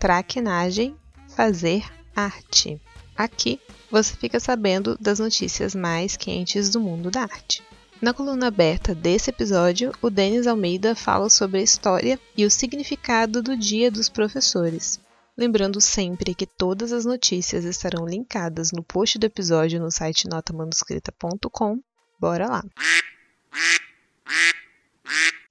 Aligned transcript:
traquinagem, 0.00 0.96
fazer 1.28 1.84
arte. 2.16 2.80
Aqui 3.14 3.60
você 3.90 4.16
fica 4.16 4.40
sabendo 4.40 4.96
das 4.98 5.18
notícias 5.18 5.74
mais 5.74 6.16
quentes 6.16 6.70
do 6.70 6.80
mundo 6.80 7.10
da 7.10 7.22
arte. 7.22 7.62
Na 8.00 8.14
coluna 8.14 8.46
aberta 8.46 8.94
desse 8.94 9.28
episódio, 9.28 9.92
o 10.00 10.08
Denis 10.08 10.46
Almeida 10.46 10.94
fala 10.94 11.28
sobre 11.28 11.60
a 11.60 11.62
história 11.62 12.18
e 12.34 12.46
o 12.46 12.50
significado 12.50 13.42
do 13.42 13.54
Dia 13.54 13.90
dos 13.90 14.08
Professores. 14.08 14.98
Lembrando 15.36 15.82
sempre 15.82 16.34
que 16.34 16.46
todas 16.46 16.92
as 16.92 17.04
notícias 17.04 17.66
estarão 17.66 18.06
linkadas 18.06 18.72
no 18.72 18.82
post 18.82 19.18
do 19.18 19.26
episódio 19.26 19.78
no 19.78 19.90
site 19.90 20.26
notamanuscrita.com. 20.26 21.78
Bora 22.18 22.48
lá! 22.48 22.64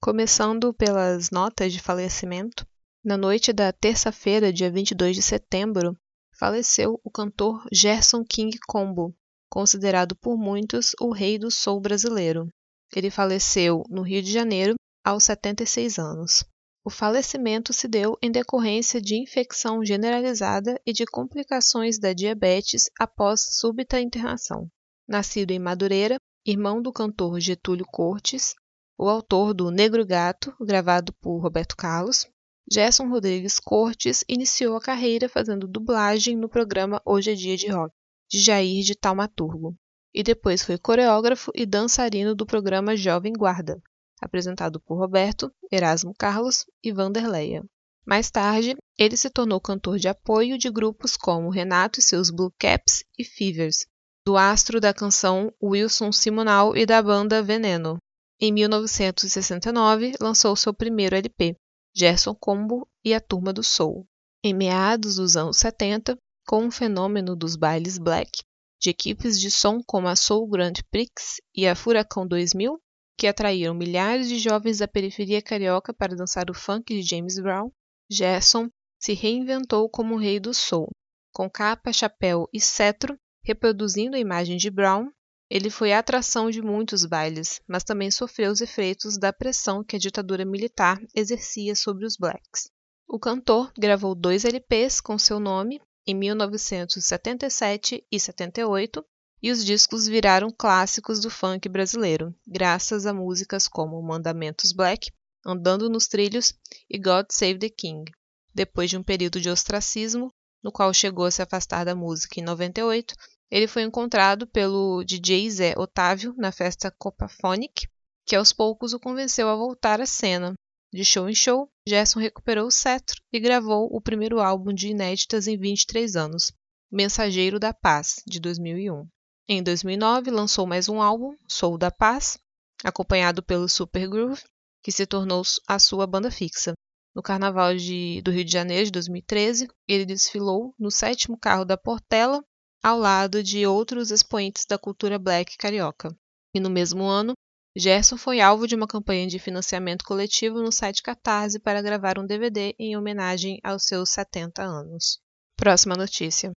Começando 0.02 0.74
pelas 0.74 1.30
notas 1.30 1.72
de 1.72 1.80
falecimento, 1.80 2.66
na 3.04 3.16
noite 3.16 3.54
da 3.54 3.72
terça-feira, 3.72 4.52
dia 4.52 4.70
22 4.70 5.16
de 5.16 5.22
setembro, 5.22 5.98
faleceu 6.38 7.00
o 7.04 7.10
cantor 7.10 7.66
Gerson 7.72 8.26
King 8.26 8.58
Combo, 8.68 9.16
considerado 9.50 10.16
por 10.16 10.38
muitos 10.38 10.92
o 11.00 11.12
rei 11.12 11.40
do 11.40 11.50
soul 11.50 11.80
brasileiro. 11.80 12.50
Ele 12.94 13.10
faleceu 13.10 13.84
no 13.90 14.02
Rio 14.02 14.22
de 14.22 14.32
Janeiro 14.32 14.76
aos 15.04 15.24
76 15.24 15.98
anos. 15.98 16.44
O 16.84 16.90
falecimento 16.90 17.72
se 17.72 17.88
deu 17.88 18.18
em 18.22 18.32
decorrência 18.32 19.02
de 19.02 19.16
infecção 19.16 19.84
generalizada 19.86 20.80
e 20.86 20.92
de 20.92 21.06
complicações 21.06 22.00
da 22.00 22.14
diabetes 22.14 22.90
após 23.00 23.42
súbita 23.58 24.00
internação. 24.00 24.68
Nascido 25.08 25.52
em 25.52 25.60
Madureira, 25.60 26.18
irmão 26.46 26.82
do 26.82 26.92
cantor 26.92 27.40
Getúlio 27.40 27.86
Cortes, 27.86 28.56
o 28.98 29.08
autor 29.08 29.54
do 29.54 29.72
Negro 29.72 30.06
Gato, 30.06 30.54
gravado 30.60 31.14
por 31.22 31.40
Roberto 31.40 31.76
Carlos, 31.76 32.28
Gerson 32.72 33.10
Rodrigues 33.10 33.60
Cortes 33.60 34.24
iniciou 34.30 34.78
a 34.78 34.82
carreira 34.82 35.28
fazendo 35.28 35.68
dublagem 35.68 36.38
no 36.38 36.48
programa 36.48 37.02
Hoje 37.04 37.32
é 37.32 37.34
Dia 37.34 37.58
de 37.58 37.68
Rock, 37.68 37.92
de 38.30 38.40
Jair 38.40 38.84
de 38.84 38.94
Taumaturgo, 38.94 39.76
e 40.14 40.22
depois 40.22 40.62
foi 40.62 40.78
coreógrafo 40.78 41.52
e 41.56 41.66
dançarino 41.66 42.36
do 42.36 42.46
programa 42.46 42.96
Jovem 42.96 43.34
Guarda, 43.34 43.82
apresentado 44.22 44.80
por 44.80 45.00
Roberto, 45.00 45.52
Erasmo 45.72 46.14
Carlos 46.16 46.64
e 46.84 46.92
Vanderleia. 46.92 47.64
Mais 48.06 48.30
tarde, 48.30 48.76
ele 49.00 49.18
se 49.18 49.32
tornou 49.32 49.60
cantor 49.60 49.98
de 49.98 50.08
apoio 50.08 50.56
de 50.56 50.70
grupos 50.70 51.18
como 51.18 51.50
Renato 51.50 52.00
e 52.00 52.04
seus 52.04 52.30
Blue 52.30 52.54
Caps 52.60 53.04
e 53.18 53.24
Fevers, 53.24 53.88
do 54.24 54.38
astro 54.38 54.80
da 54.80 54.94
canção 54.94 55.52
Wilson 55.60 56.12
Simonal 56.12 56.78
e 56.78 56.86
da 56.86 57.02
banda 57.02 57.42
Veneno. 57.42 57.98
Em 58.40 58.54
1969, 58.54 60.14
lançou 60.22 60.56
seu 60.56 60.72
primeiro 60.72 61.16
LP, 61.16 61.56
Gerson 62.00 62.34
Combo 62.34 62.88
e 63.04 63.14
a 63.14 63.20
Turma 63.20 63.52
do 63.52 63.62
Soul. 63.62 64.08
Em 64.42 64.54
meados 64.54 65.18
dos 65.18 65.36
anos 65.36 65.58
70, 65.58 66.18
com 66.48 66.66
o 66.66 66.72
fenômeno 66.72 67.36
dos 67.36 67.58
bailes 67.58 67.98
black, 67.98 68.42
de 68.80 68.90
equipes 68.90 69.38
de 69.38 69.52
som 69.52 69.84
como 69.86 70.08
a 70.08 70.16
Soul 70.16 70.48
Grand 70.48 70.76
Prix 70.90 71.42
e 71.54 71.68
a 71.68 71.76
Furacão 71.76 72.26
2000, 72.26 72.80
que 73.18 73.28
atraíram 73.28 73.76
milhares 73.76 74.30
de 74.30 74.40
jovens 74.40 74.78
da 74.78 74.88
periferia 74.88 75.42
carioca 75.42 75.94
para 75.94 76.16
dançar 76.16 76.50
o 76.50 76.54
funk 76.54 76.96
de 76.96 77.02
James 77.02 77.38
Brown, 77.38 77.70
Gerson 78.10 78.70
se 78.98 79.14
reinventou 79.14 79.90
como 79.90 80.16
o 80.16 80.18
rei 80.18 80.40
do 80.40 80.54
soul. 80.54 80.88
Com 81.34 81.50
capa, 81.50 81.92
chapéu 81.92 82.48
e 82.54 82.62
cetro, 82.62 83.20
reproduzindo 83.44 84.16
a 84.16 84.20
imagem 84.20 84.56
de 84.56 84.72
Brown, 84.72 85.12
ele 85.50 85.70
foi 85.70 85.92
a 85.92 86.00
atração 86.00 86.52
de 86.52 86.62
muitos 86.62 87.06
bailes, 87.06 87.60
mas 87.68 87.84
também 87.84 88.12
sofreu 88.12 88.52
os 88.52 88.62
efeitos 88.62 89.18
da 89.18 89.34
pressão 89.34 89.84
que 89.84 89.96
a 89.96 90.00
ditadura 90.00 90.46
militar 90.46 91.02
exercia 91.16 91.76
sobre 91.76 92.06
os 92.06 92.16
blacks. 92.16 92.70
O 93.08 93.18
cantor 93.18 93.72
gravou 93.76 94.14
dois 94.14 94.46
LPs 94.46 95.02
com 95.02 95.18
seu 95.18 95.40
nome 95.40 95.82
em 96.06 96.14
1977 96.14 98.06
e 98.12 98.20
78 98.20 99.04
e 99.42 99.52
os 99.52 99.66
discos 99.66 100.06
viraram 100.06 100.52
clássicos 100.52 101.20
do 101.20 101.30
funk 101.30 101.68
brasileiro, 101.68 102.36
graças 102.46 103.06
a 103.06 103.14
músicas 103.14 103.68
como 103.68 104.02
Mandamentos 104.02 104.72
Black, 104.72 105.12
Andando 105.46 105.90
nos 105.90 106.08
Trilhos 106.08 106.54
e 106.90 107.00
God 107.00 107.28
Save 107.32 107.58
the 107.58 107.70
King. 107.70 108.12
Depois 108.54 108.90
de 108.90 108.98
um 108.98 109.04
período 109.04 109.40
de 109.40 109.50
ostracismo, 109.50 110.34
no 110.62 110.72
qual 110.72 110.94
chegou 110.94 111.26
a 111.26 111.32
se 111.32 111.42
afastar 111.42 111.86
da 111.86 111.96
música 111.96 112.40
em 112.40 112.44
98, 112.44 113.16
ele 113.52 113.68
foi 113.68 113.84
encontrado 113.84 114.46
pelo 114.46 115.04
DJ 115.04 115.50
Zé 115.50 115.74
Otávio 115.78 116.34
na 116.38 116.52
festa 116.52 116.92
Copaphonic, 116.92 117.88
que 118.26 118.36
aos 118.36 118.54
poucos 118.54 118.94
o 118.94 119.00
convenceu 119.00 119.50
a 119.50 119.56
voltar 119.56 120.00
à 120.00 120.06
cena. 120.06 120.54
De 120.94 121.04
show 121.04 121.30
em 121.30 121.36
show, 121.36 121.70
Gerson 121.88 122.20
recuperou 122.20 122.68
o 122.68 122.72
cetro 122.72 123.22
e 123.32 123.40
gravou 123.40 123.88
o 123.92 124.02
primeiro 124.02 124.40
álbum 124.40 124.74
de 124.74 124.90
inéditas 124.90 125.48
em 125.48 125.58
23 125.58 126.16
anos, 126.16 126.52
Mensageiro 126.92 127.60
da 127.60 127.74
Paz, 127.74 128.24
de 128.26 128.40
2001. 128.40 129.08
Em 129.48 129.64
2009, 129.64 130.32
lançou 130.32 130.66
mais 130.68 130.90
um 130.90 131.02
álbum, 131.02 131.36
Sou 131.48 131.78
da 131.78 131.90
Paz, 131.90 132.38
acompanhado 132.84 133.44
pelo 133.44 133.68
Super 133.68 134.08
Groove, 134.08 134.44
que 134.84 134.92
se 134.92 135.06
tornou 135.06 135.42
a 135.68 135.78
sua 135.80 136.08
banda 136.08 136.32
fixa. 136.32 136.74
No 137.16 137.22
Carnaval 137.22 137.76
de, 137.76 138.22
do 138.24 138.32
Rio 138.32 138.46
de 138.46 138.52
Janeiro 138.52 138.86
de 138.86 138.92
2013, 138.92 139.68
ele 139.88 140.06
desfilou 140.06 140.74
no 140.80 140.90
sétimo 140.90 141.38
carro 141.38 141.66
da 141.66 141.78
Portela, 141.78 142.44
ao 142.84 142.98
lado 142.98 143.44
de 143.44 143.66
outros 143.66 144.12
expoentes 144.12 144.66
da 144.66 144.78
cultura 144.78 145.20
black 145.20 145.58
carioca. 145.58 146.16
E 146.54 146.60
no 146.60 146.70
mesmo 146.70 147.04
ano, 147.04 147.34
Gerson 147.78 148.18
foi 148.18 148.42
alvo 148.42 148.68
de 148.68 148.76
uma 148.76 148.88
campanha 148.88 149.28
de 149.28 149.38
financiamento 149.38 150.04
coletivo 150.04 150.62
no 150.62 150.72
site 150.72 151.04
Catarse 151.04 151.60
para 151.60 151.82
gravar 151.82 152.18
um 152.18 152.26
DVD 152.26 152.74
em 152.80 152.98
homenagem 152.98 153.60
aos 153.64 153.84
seus 153.84 154.10
70 154.10 154.64
anos. 154.64 155.20
Próxima 155.56 155.96
notícia. 155.96 156.52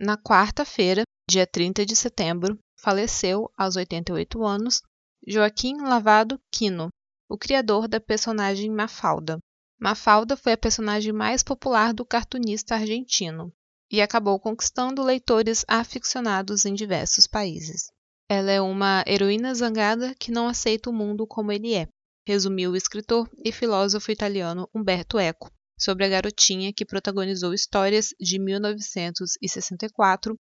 Na 0.00 0.16
quarta-feira, 0.16 1.02
dia 1.28 1.46
30 1.46 1.84
de 1.84 1.96
setembro, 1.96 2.58
faleceu, 2.76 3.50
aos 3.56 3.76
88 3.76 4.44
anos, 4.44 4.80
Joaquim 5.26 5.82
Lavado 5.82 6.40
Quino, 6.52 6.88
o 7.28 7.36
criador 7.36 7.88
da 7.88 8.00
personagem 8.00 8.70
Mafalda. 8.70 9.38
Mafalda 9.78 10.36
foi 10.36 10.52
a 10.52 10.58
personagem 10.58 11.12
mais 11.12 11.42
popular 11.42 11.94
do 11.94 12.04
cartunista 12.04 12.74
argentino 12.74 13.52
e 13.90 14.02
acabou 14.02 14.38
conquistando 14.40 15.02
leitores 15.02 15.64
aficionados 15.68 16.64
em 16.64 16.74
diversos 16.74 17.26
países. 17.26 17.90
Ela 18.28 18.50
é 18.50 18.60
uma 18.60 19.04
heroína 19.06 19.54
zangada 19.54 20.14
que 20.16 20.30
não 20.30 20.48
aceita 20.48 20.90
o 20.90 20.92
mundo 20.92 21.26
como 21.26 21.52
ele 21.52 21.74
é, 21.74 21.88
resumiu 22.26 22.72
o 22.72 22.76
escritor 22.76 23.30
e 23.42 23.50
filósofo 23.50 24.10
italiano 24.10 24.68
Umberto 24.74 25.18
Eco, 25.18 25.50
sobre 25.78 26.04
a 26.04 26.08
garotinha 26.08 26.72
que 26.72 26.84
protagonizou 26.84 27.54
histórias 27.54 28.08
de 28.20 28.38
1964 28.38 30.34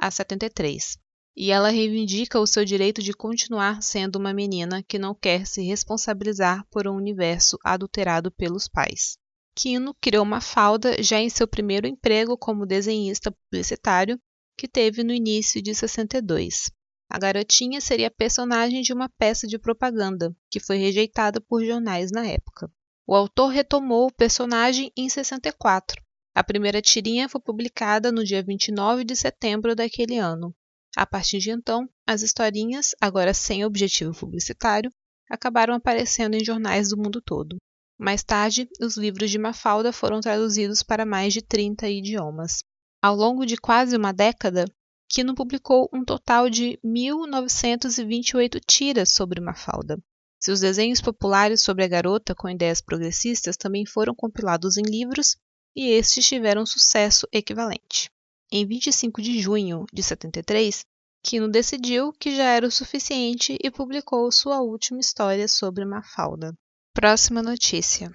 a 0.00 0.10
73. 0.10 0.96
E 1.36 1.50
ela 1.50 1.68
reivindica 1.68 2.38
o 2.38 2.46
seu 2.46 2.64
direito 2.64 3.02
de 3.02 3.12
continuar 3.12 3.82
sendo 3.82 4.16
uma 4.16 4.32
menina 4.32 4.82
que 4.82 4.98
não 4.98 5.14
quer 5.14 5.46
se 5.46 5.62
responsabilizar 5.62 6.64
por 6.70 6.86
um 6.86 6.94
universo 6.94 7.58
adulterado 7.64 8.30
pelos 8.30 8.68
pais. 8.68 9.18
Kino 9.56 9.94
criou 10.00 10.24
uma 10.24 10.40
falda 10.40 11.02
já 11.02 11.18
em 11.20 11.28
seu 11.28 11.46
primeiro 11.46 11.86
emprego 11.86 12.36
como 12.36 12.66
desenhista 12.66 13.32
publicitário, 13.32 14.18
que 14.56 14.68
teve 14.68 15.02
no 15.02 15.12
início 15.12 15.60
de 15.60 15.74
62. 15.74 16.70
A 17.10 17.18
garotinha 17.18 17.80
seria 17.80 18.10
personagem 18.10 18.82
de 18.82 18.92
uma 18.92 19.08
peça 19.08 19.46
de 19.46 19.58
propaganda, 19.58 20.34
que 20.50 20.58
foi 20.58 20.78
rejeitada 20.78 21.40
por 21.40 21.64
jornais 21.64 22.10
na 22.10 22.26
época. 22.26 22.70
O 23.06 23.14
autor 23.14 23.48
retomou 23.48 24.06
o 24.06 24.14
personagem 24.14 24.90
em 24.96 25.08
64. 25.08 26.02
A 26.34 26.42
primeira 26.42 26.80
tirinha 26.80 27.28
foi 27.28 27.40
publicada 27.40 28.10
no 28.10 28.24
dia 28.24 28.42
29 28.42 29.04
de 29.04 29.14
setembro 29.14 29.76
daquele 29.76 30.18
ano. 30.18 30.54
A 30.96 31.04
partir 31.04 31.38
de 31.38 31.50
então, 31.50 31.88
as 32.06 32.22
historinhas, 32.22 32.94
agora 33.00 33.34
sem 33.34 33.64
objetivo 33.64 34.14
publicitário, 34.14 34.92
acabaram 35.28 35.74
aparecendo 35.74 36.34
em 36.34 36.44
jornais 36.44 36.90
do 36.90 36.96
mundo 36.96 37.20
todo. 37.20 37.56
Mais 37.98 38.22
tarde, 38.22 38.68
os 38.80 38.96
livros 38.96 39.30
de 39.30 39.38
Mafalda 39.38 39.92
foram 39.92 40.20
traduzidos 40.20 40.82
para 40.82 41.06
mais 41.06 41.32
de 41.32 41.42
30 41.42 41.88
idiomas. 41.88 42.58
Ao 43.02 43.14
longo 43.14 43.44
de 43.44 43.56
quase 43.56 43.96
uma 43.96 44.12
década, 44.12 44.64
Kino 45.08 45.34
publicou 45.34 45.88
um 45.92 46.04
total 46.04 46.48
de 46.48 46.78
1928 46.82 48.58
tiras 48.60 49.10
sobre 49.10 49.40
Mafalda. 49.40 49.98
Seus 50.40 50.60
desenhos 50.60 51.00
populares 51.00 51.62
sobre 51.62 51.84
a 51.84 51.88
garota 51.88 52.34
com 52.34 52.48
ideias 52.48 52.80
progressistas 52.80 53.56
também 53.56 53.86
foram 53.86 54.14
compilados 54.14 54.76
em 54.76 54.82
livros 54.82 55.36
e 55.74 55.88
estes 55.90 56.26
tiveram 56.26 56.66
sucesso 56.66 57.26
equivalente. 57.32 58.10
Em 58.50 58.66
25 58.66 59.22
de 59.22 59.40
junho 59.40 59.84
de 59.92 60.02
73, 60.02 60.84
Kino 61.22 61.48
decidiu 61.48 62.12
que 62.12 62.36
já 62.36 62.44
era 62.44 62.66
o 62.66 62.70
suficiente 62.70 63.56
e 63.62 63.70
publicou 63.70 64.30
sua 64.30 64.60
última 64.60 65.00
história 65.00 65.48
sobre 65.48 65.84
Mafalda. 65.84 66.54
Próxima 66.92 67.42
notícia. 67.42 68.12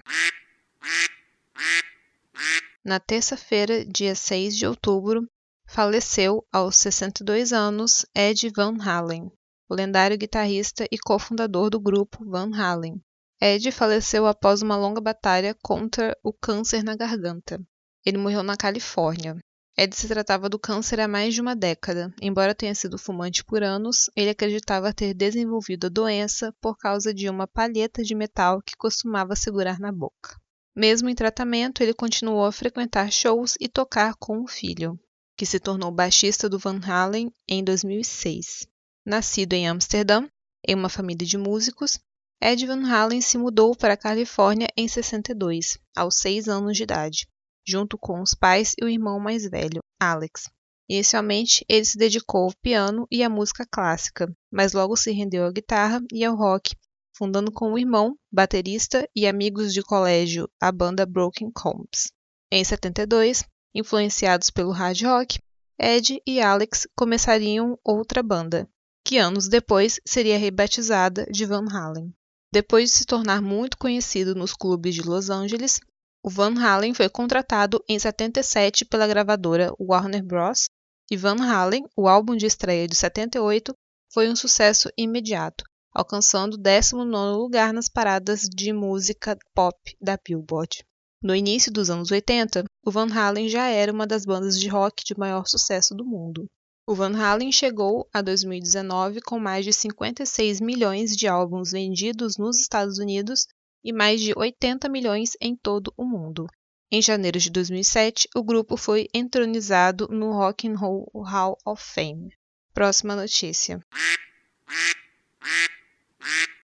Na 2.84 3.00
terça-feira, 3.00 3.84
dia 3.84 4.14
6 4.14 4.56
de 4.56 4.66
outubro, 4.66 5.28
faleceu 5.66 6.46
aos 6.52 6.76
62 6.76 7.52
anos 7.52 8.06
Ed 8.14 8.48
Van 8.54 8.76
Halen, 8.80 9.30
o 9.68 9.74
lendário 9.74 10.16
guitarrista 10.16 10.86
e 10.90 10.96
cofundador 10.96 11.68
do 11.68 11.80
grupo 11.80 12.24
Van 12.24 12.50
Halen. 12.54 13.02
Ed 13.40 13.70
faleceu 13.72 14.26
após 14.26 14.62
uma 14.62 14.76
longa 14.76 15.00
batalha 15.00 15.54
contra 15.62 16.16
o 16.22 16.32
câncer 16.32 16.82
na 16.82 16.94
garganta. 16.94 17.60
Ele 18.06 18.18
morreu 18.18 18.42
na 18.42 18.56
Califórnia. 18.56 19.36
Ed 19.82 19.96
se 19.96 20.06
tratava 20.06 20.46
do 20.46 20.58
câncer 20.58 21.00
há 21.00 21.08
mais 21.08 21.32
de 21.32 21.40
uma 21.40 21.56
década. 21.56 22.12
Embora 22.20 22.54
tenha 22.54 22.74
sido 22.74 22.98
fumante 22.98 23.42
por 23.42 23.62
anos, 23.62 24.10
ele 24.14 24.28
acreditava 24.28 24.92
ter 24.92 25.14
desenvolvido 25.14 25.86
a 25.86 25.88
doença 25.88 26.54
por 26.60 26.76
causa 26.76 27.14
de 27.14 27.30
uma 27.30 27.46
palheta 27.46 28.02
de 28.04 28.14
metal 28.14 28.60
que 28.60 28.76
costumava 28.76 29.34
segurar 29.34 29.80
na 29.80 29.90
boca. 29.90 30.38
Mesmo 30.76 31.08
em 31.08 31.14
tratamento, 31.14 31.82
ele 31.82 31.94
continuou 31.94 32.44
a 32.44 32.52
frequentar 32.52 33.10
shows 33.10 33.54
e 33.58 33.70
tocar 33.70 34.16
com 34.16 34.42
o 34.42 34.46
filho, 34.46 35.00
que 35.34 35.46
se 35.46 35.58
tornou 35.58 35.90
baixista 35.90 36.46
do 36.46 36.58
Van 36.58 36.78
Halen 36.86 37.32
em 37.48 37.64
2006. 37.64 38.68
Nascido 39.06 39.54
em 39.54 39.66
Amsterdã, 39.66 40.28
em 40.68 40.74
uma 40.74 40.90
família 40.90 41.26
de 41.26 41.38
músicos, 41.38 41.98
Ed 42.38 42.66
Van 42.66 42.86
Halen 42.86 43.22
se 43.22 43.38
mudou 43.38 43.74
para 43.74 43.94
a 43.94 43.96
Califórnia 43.96 44.68
em 44.76 44.86
62, 44.86 45.78
aos 45.96 46.16
seis 46.16 46.48
anos 46.48 46.76
de 46.76 46.82
idade 46.82 47.26
junto 47.70 47.96
com 47.96 48.20
os 48.20 48.34
pais 48.34 48.74
e 48.80 48.84
o 48.84 48.88
irmão 48.88 49.20
mais 49.20 49.48
velho, 49.48 49.80
Alex. 50.00 50.50
Inicialmente, 50.90 51.64
ele 51.68 51.84
se 51.84 51.96
dedicou 51.96 52.46
ao 52.46 52.52
piano 52.60 53.06
e 53.10 53.22
à 53.22 53.28
música 53.28 53.64
clássica, 53.70 54.28
mas 54.50 54.72
logo 54.72 54.96
se 54.96 55.12
rendeu 55.12 55.44
à 55.46 55.52
guitarra 55.52 56.02
e 56.12 56.24
ao 56.24 56.34
rock, 56.34 56.74
fundando 57.16 57.52
com 57.52 57.72
o 57.72 57.78
irmão, 57.78 58.16
baterista 58.32 59.08
e 59.14 59.24
amigos 59.26 59.72
de 59.72 59.82
colégio 59.82 60.50
a 60.60 60.72
banda 60.72 61.06
Broken 61.06 61.52
Combs. 61.52 62.10
Em 62.50 62.64
72, 62.64 63.44
influenciados 63.72 64.50
pelo 64.50 64.72
hard 64.72 65.00
rock, 65.02 65.38
Ed 65.78 66.20
e 66.26 66.40
Alex 66.40 66.88
começariam 66.96 67.78
outra 67.84 68.22
banda, 68.22 68.68
que 69.06 69.16
anos 69.16 69.48
depois 69.48 70.00
seria 70.04 70.38
rebatizada 70.38 71.24
de 71.30 71.46
Van 71.46 71.66
Halen. 71.70 72.12
Depois 72.52 72.90
de 72.90 72.96
se 72.96 73.04
tornar 73.04 73.40
muito 73.40 73.78
conhecido 73.78 74.34
nos 74.34 74.52
clubes 74.52 74.94
de 74.94 75.02
Los 75.02 75.30
Angeles, 75.30 75.80
o 76.22 76.28
Van 76.28 76.54
Halen 76.58 76.92
foi 76.92 77.08
contratado 77.08 77.82
em 77.88 77.98
77 77.98 78.84
pela 78.84 79.06
gravadora 79.06 79.72
Warner 79.80 80.22
Bros. 80.22 80.68
e 81.10 81.16
Van 81.16 81.42
Halen, 81.42 81.86
o 81.96 82.06
álbum 82.06 82.36
de 82.36 82.44
estreia 82.44 82.86
de 82.86 82.94
78, 82.94 83.72
foi 84.12 84.28
um 84.28 84.36
sucesso 84.36 84.90
imediato, 84.98 85.64
alcançando 85.94 86.54
o 86.54 86.58
19º 86.58 87.36
lugar 87.36 87.72
nas 87.72 87.88
paradas 87.88 88.42
de 88.42 88.70
música 88.70 89.34
pop 89.54 89.96
da 89.98 90.18
Billboard. 90.22 90.84
No 91.22 91.34
início 91.34 91.72
dos 91.72 91.88
anos 91.88 92.10
80, 92.10 92.64
o 92.84 92.90
Van 92.90 93.10
Halen 93.10 93.48
já 93.48 93.68
era 93.68 93.92
uma 93.92 94.06
das 94.06 94.26
bandas 94.26 94.60
de 94.60 94.68
rock 94.68 95.02
de 95.04 95.18
maior 95.18 95.46
sucesso 95.46 95.94
do 95.94 96.04
mundo. 96.04 96.44
O 96.86 96.94
Van 96.94 97.16
Halen 97.16 97.50
chegou 97.50 98.06
a 98.12 98.20
2019 98.20 99.22
com 99.22 99.38
mais 99.38 99.64
de 99.64 99.72
56 99.72 100.60
milhões 100.60 101.16
de 101.16 101.26
álbuns 101.26 101.72
vendidos 101.72 102.36
nos 102.36 102.58
Estados 102.58 102.98
Unidos 102.98 103.46
e 103.84 103.92
mais 103.92 104.20
de 104.20 104.32
80 104.36 104.88
milhões 104.88 105.36
em 105.40 105.56
todo 105.56 105.92
o 105.96 106.04
mundo. 106.04 106.46
Em 106.92 107.00
janeiro 107.00 107.38
de 107.38 107.50
2007, 107.50 108.28
o 108.34 108.42
grupo 108.42 108.76
foi 108.76 109.08
entronizado 109.14 110.08
no 110.10 110.32
Rock 110.32 110.66
and 110.68 110.74
Roll 110.76 111.08
Hall 111.14 111.56
of 111.64 111.82
Fame. 111.82 112.32
Próxima 112.74 113.14
notícia. 113.14 113.80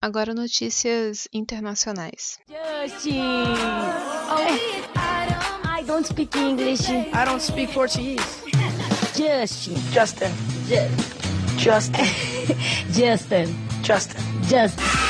Agora 0.01 0.35
notícias 0.35 1.27
internacionais. 1.33 2.39
Justin! 2.49 3.21
Oh, 4.31 5.81
I 5.81 5.83
don't 5.87 6.07
speak 6.07 6.37
English. 6.39 6.89
I 6.91 7.25
don't 7.25 7.41
speak 7.43 7.73
Portuguese. 7.73 8.43
Justin. 9.17 9.77
Justin. 9.93 10.31
Ju- 10.69 11.59
Justin. 11.59 12.05
Justin. 12.93 13.47
Justin. 13.83 14.21
Justin. 14.43 15.04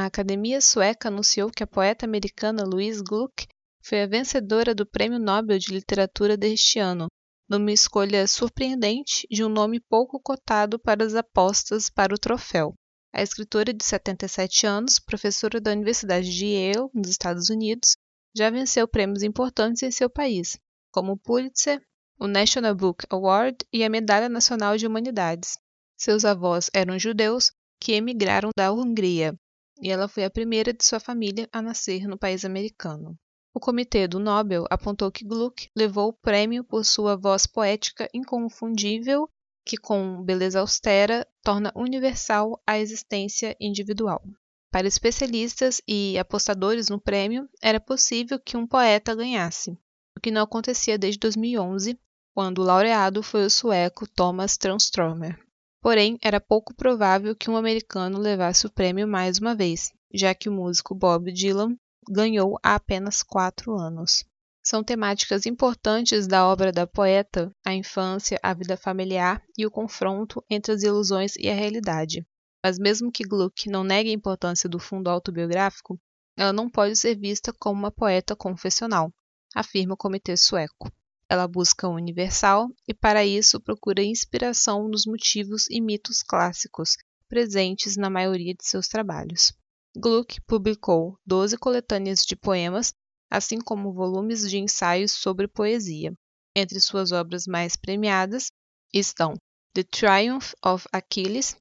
A 0.00 0.06
Academia 0.06 0.62
Sueca 0.62 1.08
anunciou 1.08 1.50
que 1.50 1.62
a 1.62 1.66
poeta 1.66 2.06
americana 2.06 2.64
Louise 2.64 3.02
Gluck 3.06 3.46
foi 3.82 4.00
a 4.00 4.06
vencedora 4.06 4.74
do 4.74 4.86
Prêmio 4.86 5.18
Nobel 5.18 5.58
de 5.58 5.74
Literatura 5.74 6.38
deste 6.38 6.78
ano, 6.78 7.08
numa 7.46 7.70
escolha 7.70 8.26
surpreendente 8.26 9.26
de 9.30 9.44
um 9.44 9.50
nome 9.50 9.78
pouco 9.78 10.18
cotado 10.18 10.78
para 10.78 11.04
as 11.04 11.14
apostas 11.14 11.90
para 11.90 12.14
o 12.14 12.18
troféu. 12.18 12.72
A 13.14 13.20
escritora 13.22 13.74
de 13.74 13.84
77 13.84 14.66
anos, 14.66 14.98
professora 14.98 15.60
da 15.60 15.72
Universidade 15.72 16.34
de 16.34 16.46
Yale, 16.46 16.88
nos 16.94 17.10
Estados 17.10 17.50
Unidos, 17.50 17.94
já 18.34 18.48
venceu 18.48 18.88
prêmios 18.88 19.22
importantes 19.22 19.82
em 19.82 19.90
seu 19.90 20.08
país, 20.08 20.56
como 20.90 21.12
o 21.12 21.18
Pulitzer, 21.18 21.78
o 22.18 22.26
National 22.26 22.74
Book 22.74 23.04
Award 23.10 23.66
e 23.70 23.84
a 23.84 23.90
Medalha 23.90 24.30
Nacional 24.30 24.78
de 24.78 24.86
Humanidades. 24.86 25.58
Seus 25.94 26.24
avós 26.24 26.70
eram 26.72 26.98
judeus 26.98 27.52
que 27.78 27.92
emigraram 27.92 28.48
da 28.56 28.72
Hungria, 28.72 29.38
e 29.80 29.90
ela 29.90 30.08
foi 30.08 30.24
a 30.24 30.30
primeira 30.30 30.72
de 30.72 30.84
sua 30.84 31.00
família 31.00 31.48
a 31.52 31.62
nascer 31.62 32.06
no 32.06 32.18
país 32.18 32.44
americano. 32.44 33.18
O 33.52 33.58
comitê 33.58 34.06
do 34.06 34.20
Nobel 34.20 34.64
apontou 34.70 35.10
que 35.10 35.24
Gluck 35.24 35.68
levou 35.76 36.08
o 36.08 36.12
prêmio 36.12 36.62
por 36.62 36.84
sua 36.84 37.16
voz 37.16 37.46
poética 37.46 38.08
inconfundível, 38.14 39.28
que 39.64 39.76
com 39.76 40.22
beleza 40.22 40.60
austera 40.60 41.26
torna 41.42 41.72
universal 41.74 42.60
a 42.66 42.78
existência 42.78 43.56
individual. 43.60 44.22
Para 44.70 44.86
especialistas 44.86 45.82
e 45.86 46.16
apostadores 46.16 46.88
no 46.88 47.00
prêmio, 47.00 47.48
era 47.60 47.80
possível 47.80 48.38
que 48.38 48.56
um 48.56 48.66
poeta 48.66 49.16
ganhasse, 49.16 49.72
o 50.16 50.20
que 50.20 50.30
não 50.30 50.42
acontecia 50.42 50.96
desde 50.96 51.18
2011, 51.18 51.98
quando 52.32 52.60
o 52.60 52.64
laureado 52.64 53.20
foi 53.20 53.44
o 53.44 53.50
sueco 53.50 54.06
Thomas 54.06 54.56
Tranströmer. 54.56 55.36
Porém, 55.82 56.18
era 56.22 56.40
pouco 56.40 56.74
provável 56.74 57.34
que 57.34 57.50
um 57.50 57.56
americano 57.56 58.18
levasse 58.18 58.66
o 58.66 58.70
prêmio 58.70 59.08
mais 59.08 59.38
uma 59.38 59.54
vez, 59.54 59.92
já 60.12 60.34
que 60.34 60.48
o 60.48 60.52
músico 60.52 60.94
Bob 60.94 61.32
Dylan 61.32 61.74
ganhou 62.08 62.58
há 62.62 62.74
apenas 62.74 63.22
quatro 63.22 63.74
anos. 63.74 64.24
São 64.62 64.84
temáticas 64.84 65.46
importantes 65.46 66.26
da 66.26 66.46
obra 66.46 66.70
da 66.70 66.86
poeta 66.86 67.50
a 67.64 67.72
infância, 67.72 68.38
a 68.42 68.52
vida 68.52 68.76
familiar 68.76 69.42
e 69.56 69.64
o 69.64 69.70
confronto 69.70 70.44
entre 70.50 70.72
as 70.72 70.82
ilusões 70.82 71.34
e 71.36 71.48
a 71.48 71.54
realidade. 71.54 72.26
Mas, 72.62 72.78
mesmo 72.78 73.10
que 73.10 73.26
Gluck 73.26 73.70
não 73.70 73.82
negue 73.82 74.10
a 74.10 74.14
importância 74.14 74.68
do 74.68 74.78
fundo 74.78 75.08
autobiográfico, 75.08 75.98
ela 76.36 76.52
não 76.52 76.68
pode 76.68 76.94
ser 76.96 77.16
vista 77.16 77.54
como 77.54 77.80
uma 77.80 77.90
poeta 77.90 78.36
confessional, 78.36 79.10
afirma 79.54 79.94
o 79.94 79.96
comitê 79.96 80.36
sueco. 80.36 80.92
Ela 81.30 81.46
busca 81.46 81.86
o 81.86 81.94
universal 81.94 82.68
e, 82.88 82.92
para 82.92 83.24
isso, 83.24 83.60
procura 83.60 84.02
inspiração 84.02 84.88
nos 84.88 85.06
motivos 85.06 85.70
e 85.70 85.80
mitos 85.80 86.24
clássicos 86.24 86.96
presentes 87.28 87.96
na 87.96 88.10
maioria 88.10 88.52
de 88.52 88.66
seus 88.66 88.88
trabalhos. 88.88 89.52
Gluck 89.96 90.40
publicou 90.40 91.16
12 91.24 91.56
coletâneas 91.56 92.26
de 92.26 92.34
poemas, 92.34 92.92
assim 93.30 93.60
como 93.60 93.92
volumes 93.92 94.50
de 94.50 94.58
ensaios 94.58 95.12
sobre 95.12 95.46
poesia. 95.46 96.12
Entre 96.56 96.80
suas 96.80 97.12
obras 97.12 97.46
mais 97.46 97.76
premiadas 97.76 98.50
estão 98.92 99.34
The 99.72 99.84
Triumph 99.84 100.52
of 100.66 100.84
Achilles, 100.92 101.54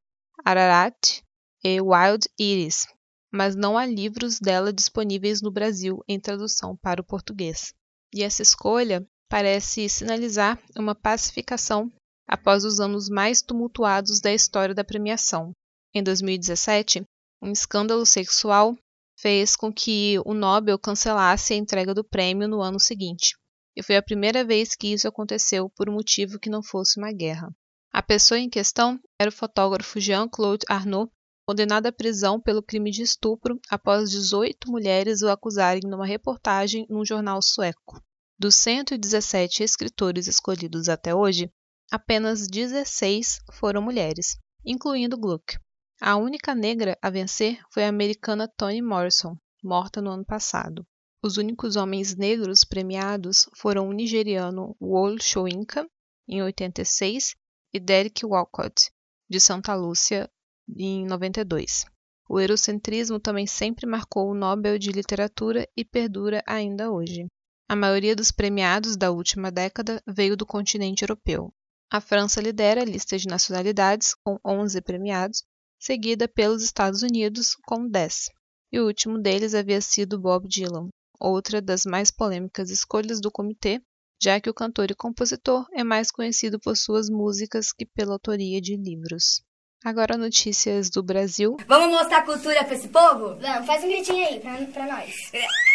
Ararat 0.43 1.21
e 1.63 1.79
Wild 1.79 2.27
Iris, 2.39 2.87
mas 3.31 3.55
não 3.55 3.77
há 3.77 3.85
livros 3.85 4.39
dela 4.39 4.73
disponíveis 4.73 5.43
no 5.43 5.51
Brasil 5.51 6.03
em 6.07 6.19
tradução 6.19 6.75
para 6.75 7.01
o 7.01 7.05
português. 7.05 7.71
E 8.11 8.23
essa 8.23 8.41
escolha 8.41 9.07
parece 9.29 9.87
sinalizar 9.87 10.59
uma 10.75 10.95
pacificação 10.95 11.91
após 12.27 12.65
os 12.65 12.79
anos 12.79 13.07
mais 13.07 13.41
tumultuados 13.41 14.19
da 14.19 14.33
história 14.33 14.73
da 14.73 14.83
premiação. 14.83 15.51
Em 15.93 16.03
2017, 16.03 17.03
um 17.41 17.51
escândalo 17.51 18.05
sexual 18.05 18.75
fez 19.19 19.55
com 19.55 19.71
que 19.71 20.17
o 20.25 20.33
Nobel 20.33 20.79
cancelasse 20.79 21.53
a 21.53 21.57
entrega 21.57 21.93
do 21.93 22.03
prêmio 22.03 22.47
no 22.47 22.61
ano 22.61 22.79
seguinte, 22.79 23.35
e 23.75 23.83
foi 23.83 23.95
a 23.95 24.03
primeira 24.03 24.43
vez 24.43 24.75
que 24.75 24.93
isso 24.93 25.07
aconteceu 25.07 25.69
por 25.69 25.89
um 25.89 25.93
motivo 25.93 26.39
que 26.39 26.49
não 26.49 26.63
fosse 26.63 26.99
uma 26.99 27.11
guerra. 27.11 27.49
A 27.91 28.03
pessoa 28.03 28.39
em 28.39 28.49
questão 28.49 28.99
era 29.19 29.29
o 29.29 29.33
fotógrafo 29.33 29.99
Jean-Claude 29.99 30.65
Arnault, 30.69 31.11
condenado 31.47 31.87
à 31.87 31.91
prisão 31.91 32.39
pelo 32.39 32.61
crime 32.61 32.91
de 32.91 33.01
estupro 33.01 33.59
após 33.69 34.11
18 34.11 34.69
mulheres 34.69 35.21
o 35.21 35.29
acusarem 35.29 35.81
numa 35.83 36.05
reportagem 36.05 36.85
num 36.89 37.03
jornal 37.03 37.41
sueco. 37.41 37.99
Dos 38.41 38.55
117 38.55 39.63
escritores 39.63 40.25
escolhidos 40.25 40.87
até 40.87 41.13
hoje, 41.13 41.51
apenas 41.91 42.47
16 42.47 43.41
foram 43.51 43.81
mulheres, 43.81 44.37
incluindo 44.63 45.17
Gluck. 45.17 45.57
A 45.99 46.15
única 46.15 46.55
negra 46.55 46.97
a 47.01 47.09
vencer 47.09 47.59
foi 47.69 47.83
a 47.83 47.89
americana 47.89 48.47
Toni 48.47 48.81
Morrison, 48.81 49.35
morta 49.61 50.01
no 50.01 50.11
ano 50.11 50.23
passado. 50.23 50.87
Os 51.21 51.35
únicos 51.35 51.75
homens 51.75 52.15
negros 52.15 52.63
premiados 52.63 53.49
foram 53.57 53.89
o 53.89 53.91
nigeriano 53.91 54.73
Wole 54.79 55.21
Soyinka, 55.21 55.85
em 56.25 56.41
86, 56.41 57.35
e 57.73 57.77
Derek 57.77 58.25
Walcott, 58.25 58.89
de 59.29 59.41
Santa 59.41 59.75
Lúcia, 59.75 60.31
em 60.77 61.05
92. 61.05 61.85
O 62.29 62.39
eurocentrismo 62.39 63.19
também 63.19 63.45
sempre 63.45 63.85
marcou 63.85 64.31
o 64.31 64.33
Nobel 64.33 64.79
de 64.79 64.93
Literatura 64.93 65.67
e 65.75 65.83
perdura 65.83 66.41
ainda 66.47 66.89
hoje. 66.89 67.27
A 67.69 67.75
maioria 67.75 68.15
dos 68.15 68.31
premiados 68.31 68.97
da 68.97 69.11
última 69.11 69.51
década 69.51 70.01
veio 70.07 70.35
do 70.35 70.43
continente 70.43 71.03
europeu. 71.03 71.53
A 71.87 72.01
França 72.01 72.41
lidera 72.41 72.81
a 72.81 72.85
lista 72.85 73.15
de 73.15 73.27
nacionalidades, 73.27 74.15
com 74.23 74.39
11 74.43 74.81
premiados, 74.81 75.43
seguida 75.79 76.27
pelos 76.27 76.63
Estados 76.63 77.03
Unidos, 77.03 77.55
com 77.67 77.87
10. 77.87 78.29
E 78.71 78.79
o 78.79 78.87
último 78.87 79.19
deles 79.19 79.53
havia 79.53 79.79
sido 79.81 80.19
Bob 80.19 80.47
Dylan, 80.47 80.89
outra 81.19 81.61
das 81.61 81.85
mais 81.85 82.09
polêmicas 82.09 82.71
escolhas 82.71 83.21
do 83.21 83.29
comitê, 83.29 83.79
já 84.19 84.41
que 84.41 84.49
o 84.49 84.53
cantor 84.53 84.89
e 84.89 84.95
compositor 84.95 85.67
é 85.71 85.83
mais 85.83 86.09
conhecido 86.09 86.59
por 86.59 86.75
suas 86.75 87.07
músicas 87.07 87.71
que 87.71 87.85
pela 87.85 88.13
autoria 88.13 88.59
de 88.59 88.75
livros. 88.77 89.43
Agora 89.85 90.17
notícias 90.17 90.89
do 90.89 91.03
Brasil. 91.03 91.55
Vamos 91.67 91.91
mostrar 91.91 92.25
cultura 92.25 92.65
pra 92.65 92.73
esse 92.73 92.87
povo? 92.87 93.37
Vamos, 93.39 93.67
faz 93.67 93.83
um 93.83 93.89
gritinho 93.89 94.25
aí 94.25 94.39
pra, 94.39 94.57
pra 94.65 94.87
nós. 94.87 95.13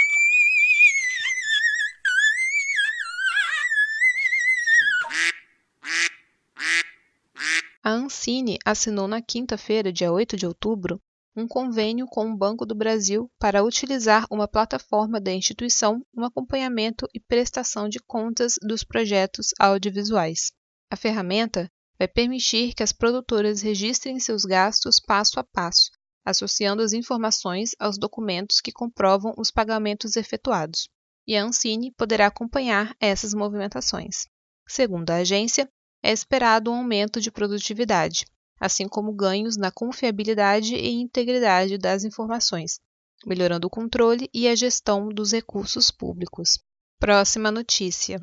A 7.86 7.90
Ancine 7.90 8.58
assinou 8.64 9.06
na 9.06 9.20
quinta-feira, 9.20 9.92
dia 9.92 10.10
8 10.10 10.38
de 10.38 10.46
outubro, 10.46 10.98
um 11.36 11.46
convênio 11.46 12.06
com 12.06 12.30
o 12.30 12.34
Banco 12.34 12.64
do 12.64 12.74
Brasil 12.74 13.30
para 13.38 13.62
utilizar 13.62 14.26
uma 14.30 14.48
plataforma 14.48 15.20
da 15.20 15.30
instituição 15.30 16.00
no 16.10 16.24
acompanhamento 16.24 17.06
e 17.12 17.20
prestação 17.20 17.86
de 17.86 18.00
contas 18.00 18.54
dos 18.62 18.82
projetos 18.84 19.48
audiovisuais. 19.60 20.50
A 20.90 20.96
ferramenta 20.96 21.70
vai 21.98 22.08
permitir 22.08 22.72
que 22.72 22.82
as 22.82 22.90
produtoras 22.90 23.60
registrem 23.60 24.18
seus 24.18 24.46
gastos 24.46 24.98
passo 24.98 25.38
a 25.38 25.44
passo, 25.44 25.90
associando 26.24 26.80
as 26.80 26.94
informações 26.94 27.72
aos 27.78 27.98
documentos 27.98 28.62
que 28.62 28.72
comprovam 28.72 29.34
os 29.36 29.50
pagamentos 29.50 30.16
efetuados, 30.16 30.88
e 31.26 31.36
a 31.36 31.44
Ancine 31.44 31.92
poderá 31.98 32.28
acompanhar 32.28 32.96
essas 32.98 33.34
movimentações. 33.34 34.24
Segundo 34.66 35.10
a 35.10 35.16
agência, 35.16 35.68
é 36.04 36.12
esperado 36.12 36.70
um 36.70 36.76
aumento 36.76 37.18
de 37.18 37.30
produtividade, 37.30 38.26
assim 38.61 38.87
como 38.87 39.11
ganhos 39.11 39.56
na 39.56 39.70
confiabilidade 39.70 40.75
e 40.75 40.90
integridade 40.90 41.78
das 41.78 42.04
informações, 42.04 42.78
melhorando 43.25 43.68
o 43.68 43.70
controle 43.70 44.28
e 44.32 44.46
a 44.46 44.54
gestão 44.54 45.08
dos 45.08 45.32
recursos 45.32 45.90
públicos. 45.90 46.58
Próxima 47.00 47.50
notícia. 47.50 48.20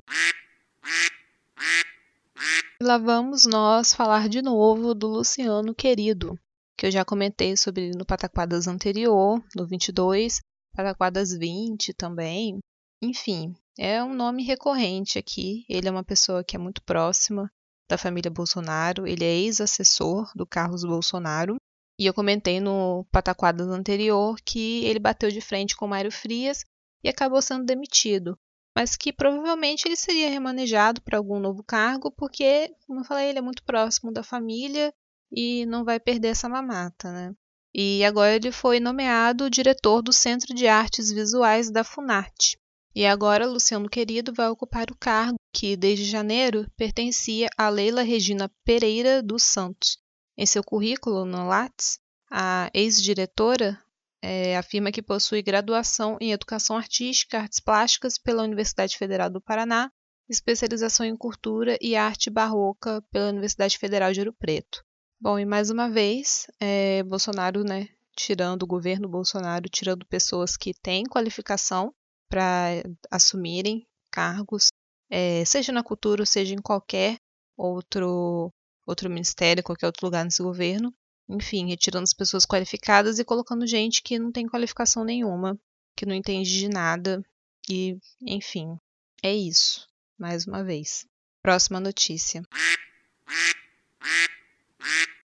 Lá 2.79 2.99
vamos 2.99 3.47
nós 3.47 3.95
falar 3.95 4.29
de 4.29 4.43
novo 4.43 4.93
do 4.93 5.07
Luciano 5.07 5.73
Querido, 5.73 6.39
que 6.77 6.85
eu 6.85 6.91
já 6.91 7.03
comentei 7.03 7.57
sobre 7.57 7.85
ele 7.85 7.97
no 7.97 8.05
Pataquadas 8.05 8.67
anterior, 8.67 9.43
no 9.55 9.65
22, 9.65 10.39
Pataquadas 10.75 11.35
20 11.35 11.95
também. 11.95 12.59
Enfim, 13.01 13.55
é 13.75 14.03
um 14.03 14.13
nome 14.13 14.43
recorrente 14.43 15.17
aqui. 15.17 15.65
Ele 15.67 15.87
é 15.87 15.91
uma 15.91 16.03
pessoa 16.03 16.43
que 16.43 16.55
é 16.55 16.59
muito 16.59 16.83
próxima 16.83 17.51
da 17.91 17.97
família 17.97 18.31
Bolsonaro, 18.31 19.05
ele 19.05 19.25
é 19.25 19.35
ex-assessor 19.35 20.31
do 20.33 20.47
Carlos 20.47 20.83
Bolsonaro. 20.83 21.57
E 21.99 22.05
eu 22.05 22.13
comentei 22.13 22.61
no 22.61 23.05
Pataquadas 23.11 23.67
anterior 23.67 24.37
que 24.45 24.85
ele 24.85 24.97
bateu 24.97 25.29
de 25.29 25.41
frente 25.41 25.75
com 25.75 25.87
Mário 25.87 26.11
Frias 26.11 26.63
e 27.03 27.09
acabou 27.09 27.41
sendo 27.41 27.65
demitido. 27.65 28.39
Mas 28.73 28.95
que 28.95 29.11
provavelmente 29.11 29.85
ele 29.85 29.97
seria 29.97 30.29
remanejado 30.29 31.01
para 31.01 31.17
algum 31.17 31.37
novo 31.37 31.61
cargo, 31.63 32.09
porque, 32.09 32.73
como 32.87 33.01
eu 33.01 33.03
falei, 33.03 33.29
ele 33.29 33.39
é 33.39 33.41
muito 33.41 33.61
próximo 33.63 34.11
da 34.11 34.23
família 34.23 34.93
e 35.29 35.65
não 35.65 35.83
vai 35.83 35.99
perder 35.99 36.29
essa 36.29 36.47
mamata, 36.47 37.11
né? 37.11 37.35
E 37.75 38.03
agora 38.05 38.35
ele 38.35 38.53
foi 38.53 38.79
nomeado 38.79 39.49
diretor 39.49 40.01
do 40.01 40.13
Centro 40.13 40.55
de 40.55 40.65
Artes 40.65 41.11
Visuais 41.11 41.69
da 41.69 41.83
Funarte. 41.83 42.57
E 42.93 43.05
agora 43.05 43.47
Luciano 43.47 43.89
Querido 43.89 44.33
vai 44.33 44.49
ocupar 44.49 44.91
o 44.91 44.97
cargo 44.97 45.37
que, 45.53 45.77
desde 45.77 46.03
janeiro, 46.03 46.69
pertencia 46.75 47.49
a 47.57 47.69
Leila 47.69 48.01
Regina 48.01 48.51
Pereira 48.65 49.23
dos 49.23 49.43
Santos. 49.43 49.97
Em 50.37 50.45
seu 50.45 50.63
currículo 50.63 51.23
no 51.23 51.47
Lattes, 51.47 51.99
a 52.29 52.69
ex-diretora 52.73 53.81
é, 54.21 54.57
afirma 54.57 54.91
que 54.91 55.01
possui 55.01 55.41
graduação 55.41 56.17
em 56.19 56.31
Educação 56.31 56.77
Artística, 56.77 57.39
Artes 57.39 57.59
Plásticas 57.59 58.17
pela 58.17 58.43
Universidade 58.43 58.97
Federal 58.97 59.29
do 59.29 59.41
Paraná, 59.41 59.91
especialização 60.29 61.05
em 61.05 61.15
Cultura 61.15 61.77
e 61.81 61.95
Arte 61.95 62.29
Barroca 62.29 63.03
pela 63.11 63.29
Universidade 63.29 63.77
Federal 63.77 64.11
de 64.13 64.19
Ouro 64.19 64.33
Preto. 64.33 64.83
Bom, 65.19 65.37
e 65.37 65.45
mais 65.45 65.69
uma 65.69 65.89
vez, 65.89 66.47
é, 66.59 67.03
Bolsonaro, 67.03 67.63
né, 67.63 67.89
tirando 68.15 68.63
o 68.63 68.67
governo 68.67 69.07
Bolsonaro, 69.07 69.69
tirando 69.69 70.05
pessoas 70.05 70.57
que 70.57 70.73
têm 70.73 71.03
qualificação 71.03 71.93
para 72.31 72.81
assumirem 73.11 73.85
cargos, 74.09 74.69
é, 75.09 75.43
seja 75.43 75.73
na 75.73 75.83
cultura, 75.83 76.25
seja 76.25 76.55
em 76.55 76.61
qualquer 76.61 77.17
outro, 77.57 78.49
outro 78.87 79.09
ministério, 79.09 79.61
qualquer 79.61 79.87
outro 79.87 80.07
lugar 80.07 80.23
nesse 80.23 80.41
governo. 80.41 80.93
Enfim, 81.27 81.67
retirando 81.67 82.03
as 82.03 82.13
pessoas 82.13 82.45
qualificadas 82.45 83.19
e 83.19 83.25
colocando 83.25 83.67
gente 83.67 84.01
que 84.01 84.17
não 84.17 84.31
tem 84.31 84.47
qualificação 84.47 85.03
nenhuma, 85.03 85.59
que 85.95 86.05
não 86.05 86.15
entende 86.15 86.49
de 86.57 86.69
nada. 86.69 87.21
E, 87.69 87.97
enfim, 88.21 88.77
é 89.21 89.33
isso. 89.33 89.85
Mais 90.17 90.47
uma 90.47 90.63
vez. 90.63 91.05
Próxima 91.43 91.79
notícia. 91.79 92.43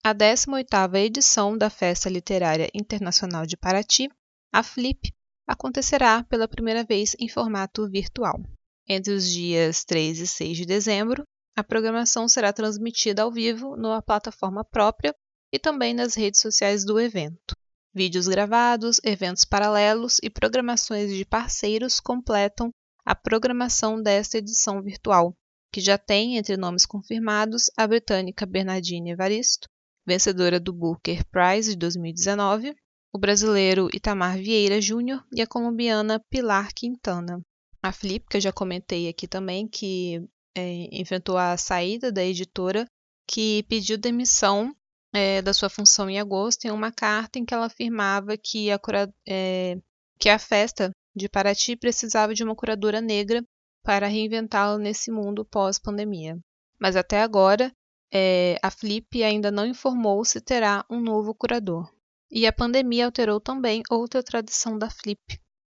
A 0.04 0.14
18ª 0.14 0.98
edição 0.98 1.58
da 1.58 1.68
Festa 1.68 2.08
Literária 2.08 2.68
Internacional 2.72 3.46
de 3.46 3.56
Paraty, 3.56 4.08
a 4.52 4.62
FLIP, 4.62 5.12
acontecerá 5.46 6.24
pela 6.24 6.48
primeira 6.48 6.84
vez 6.84 7.16
em 7.18 7.28
formato 7.28 7.88
virtual. 7.88 8.40
Entre 8.88 9.12
os 9.12 9.28
dias 9.28 9.84
3 9.84 10.20
e 10.20 10.26
6 10.26 10.56
de 10.56 10.66
dezembro, 10.66 11.24
a 11.56 11.62
programação 11.62 12.28
será 12.28 12.52
transmitida 12.52 13.22
ao 13.22 13.30
vivo 13.30 13.76
numa 13.76 14.02
plataforma 14.02 14.64
própria 14.64 15.14
e 15.52 15.58
também 15.58 15.92
nas 15.92 16.14
redes 16.14 16.40
sociais 16.40 16.84
do 16.84 16.98
evento. 16.98 17.54
Vídeos 17.94 18.26
gravados, 18.26 18.98
eventos 19.04 19.44
paralelos 19.44 20.18
e 20.22 20.30
programações 20.30 21.12
de 21.12 21.26
parceiros 21.26 22.00
completam 22.00 22.70
a 23.04 23.14
programação 23.14 24.00
desta 24.00 24.38
edição 24.38 24.82
virtual, 24.82 25.34
que 25.70 25.80
já 25.80 25.98
tem 25.98 26.38
entre 26.38 26.56
nomes 26.56 26.86
confirmados 26.86 27.70
a 27.76 27.86
britânica 27.86 28.46
Bernardine 28.46 29.10
Evaristo, 29.10 29.68
vencedora 30.06 30.58
do 30.58 30.72
Booker 30.72 31.22
Prize 31.26 31.72
de 31.72 31.76
2019, 31.76 32.74
o 33.12 33.18
brasileiro 33.18 33.88
Itamar 33.92 34.38
Vieira 34.38 34.80
Júnior 34.80 35.22
e 35.32 35.42
a 35.42 35.46
colombiana 35.46 36.18
Pilar 36.30 36.72
Quintana. 36.72 37.42
A 37.82 37.92
Flip, 37.92 38.26
que 38.28 38.38
eu 38.38 38.40
já 38.40 38.52
comentei 38.52 39.08
aqui 39.08 39.28
também, 39.28 39.68
que 39.68 40.24
é, 40.56 40.88
enfrentou 40.92 41.36
a 41.36 41.56
saída 41.56 42.10
da 42.10 42.24
editora, 42.24 42.86
que 43.26 43.64
pediu 43.64 43.98
demissão 43.98 44.74
é, 45.12 45.42
da 45.42 45.52
sua 45.52 45.68
função 45.68 46.08
em 46.08 46.18
agosto, 46.18 46.64
em 46.64 46.70
uma 46.70 46.90
carta 46.90 47.38
em 47.38 47.44
que 47.44 47.52
ela 47.52 47.66
afirmava 47.66 48.36
que 48.36 48.70
a, 48.70 48.80
é, 49.28 49.76
que 50.18 50.28
a 50.28 50.38
festa 50.38 50.90
de 51.14 51.28
Paraty 51.28 51.76
precisava 51.76 52.34
de 52.34 52.42
uma 52.42 52.56
curadora 52.56 53.00
negra 53.00 53.44
para 53.82 54.06
reinventá-la 54.06 54.78
nesse 54.78 55.10
mundo 55.10 55.44
pós-pandemia. 55.44 56.38
Mas 56.78 56.96
até 56.96 57.20
agora, 57.20 57.70
é, 58.12 58.58
a 58.62 58.70
Flip 58.70 59.22
ainda 59.22 59.50
não 59.50 59.66
informou 59.66 60.24
se 60.24 60.40
terá 60.40 60.84
um 60.88 61.00
novo 61.00 61.34
curador. 61.34 61.92
E 62.34 62.46
a 62.46 62.52
pandemia 62.52 63.04
alterou 63.04 63.38
também 63.38 63.82
outra 63.90 64.22
tradição 64.22 64.78
da 64.78 64.88
Flip, 64.88 65.20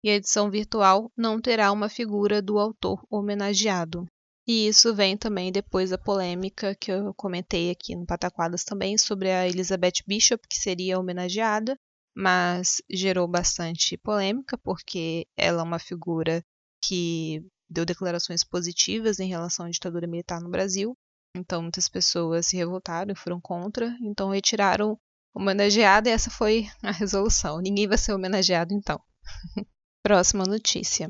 e 0.04 0.10
a 0.10 0.16
edição 0.16 0.50
virtual 0.50 1.12
não 1.16 1.40
terá 1.40 1.72
uma 1.72 1.88
figura 1.88 2.42
do 2.42 2.58
autor 2.58 3.06
homenageado. 3.12 4.08
E 4.48 4.68
isso 4.68 4.96
vem 4.96 5.16
também 5.16 5.52
depois 5.52 5.92
da 5.92 6.00
polêmica 6.00 6.74
que 6.74 6.92
eu 6.92 7.14
comentei 7.14 7.70
aqui 7.70 7.96
no 7.96 8.08
Pataquadas 8.08 8.64
também 8.64 8.98
sobre 8.98 9.30
a 9.30 9.48
Elizabeth 9.48 10.04
Bishop, 10.08 10.48
que 10.48 10.58
seria 10.58 10.98
homenageada, 10.98 11.78
mas 12.16 12.82
gerou 12.90 13.28
bastante 13.28 13.96
polêmica 13.96 14.58
porque 14.58 15.28
ela 15.38 15.62
é 15.62 15.64
uma 15.64 15.78
figura 15.78 16.44
que 16.82 17.46
deu 17.70 17.86
declarações 17.86 18.44
positivas 18.44 19.20
em 19.20 19.28
relação 19.28 19.68
à 19.68 19.70
ditadura 19.70 20.08
militar 20.08 20.42
no 20.42 20.50
Brasil. 20.50 20.98
Então 21.36 21.62
muitas 21.62 21.88
pessoas 21.88 22.48
se 22.48 22.58
revoltaram 22.58 23.12
e 23.12 23.16
foram 23.16 23.40
contra, 23.40 23.96
então 24.02 24.30
retiraram 24.30 24.98
homenageada 25.38 26.10
e 26.10 26.12
essa 26.12 26.30
foi 26.32 26.68
a 26.82 26.92
resolução. 26.92 27.60
Ninguém 27.60 27.88
vai 27.88 27.98
ser 27.98 28.14
homenageado 28.14 28.74
então. 28.74 29.00
Próxima 30.04 30.44
notícia. 30.44 31.10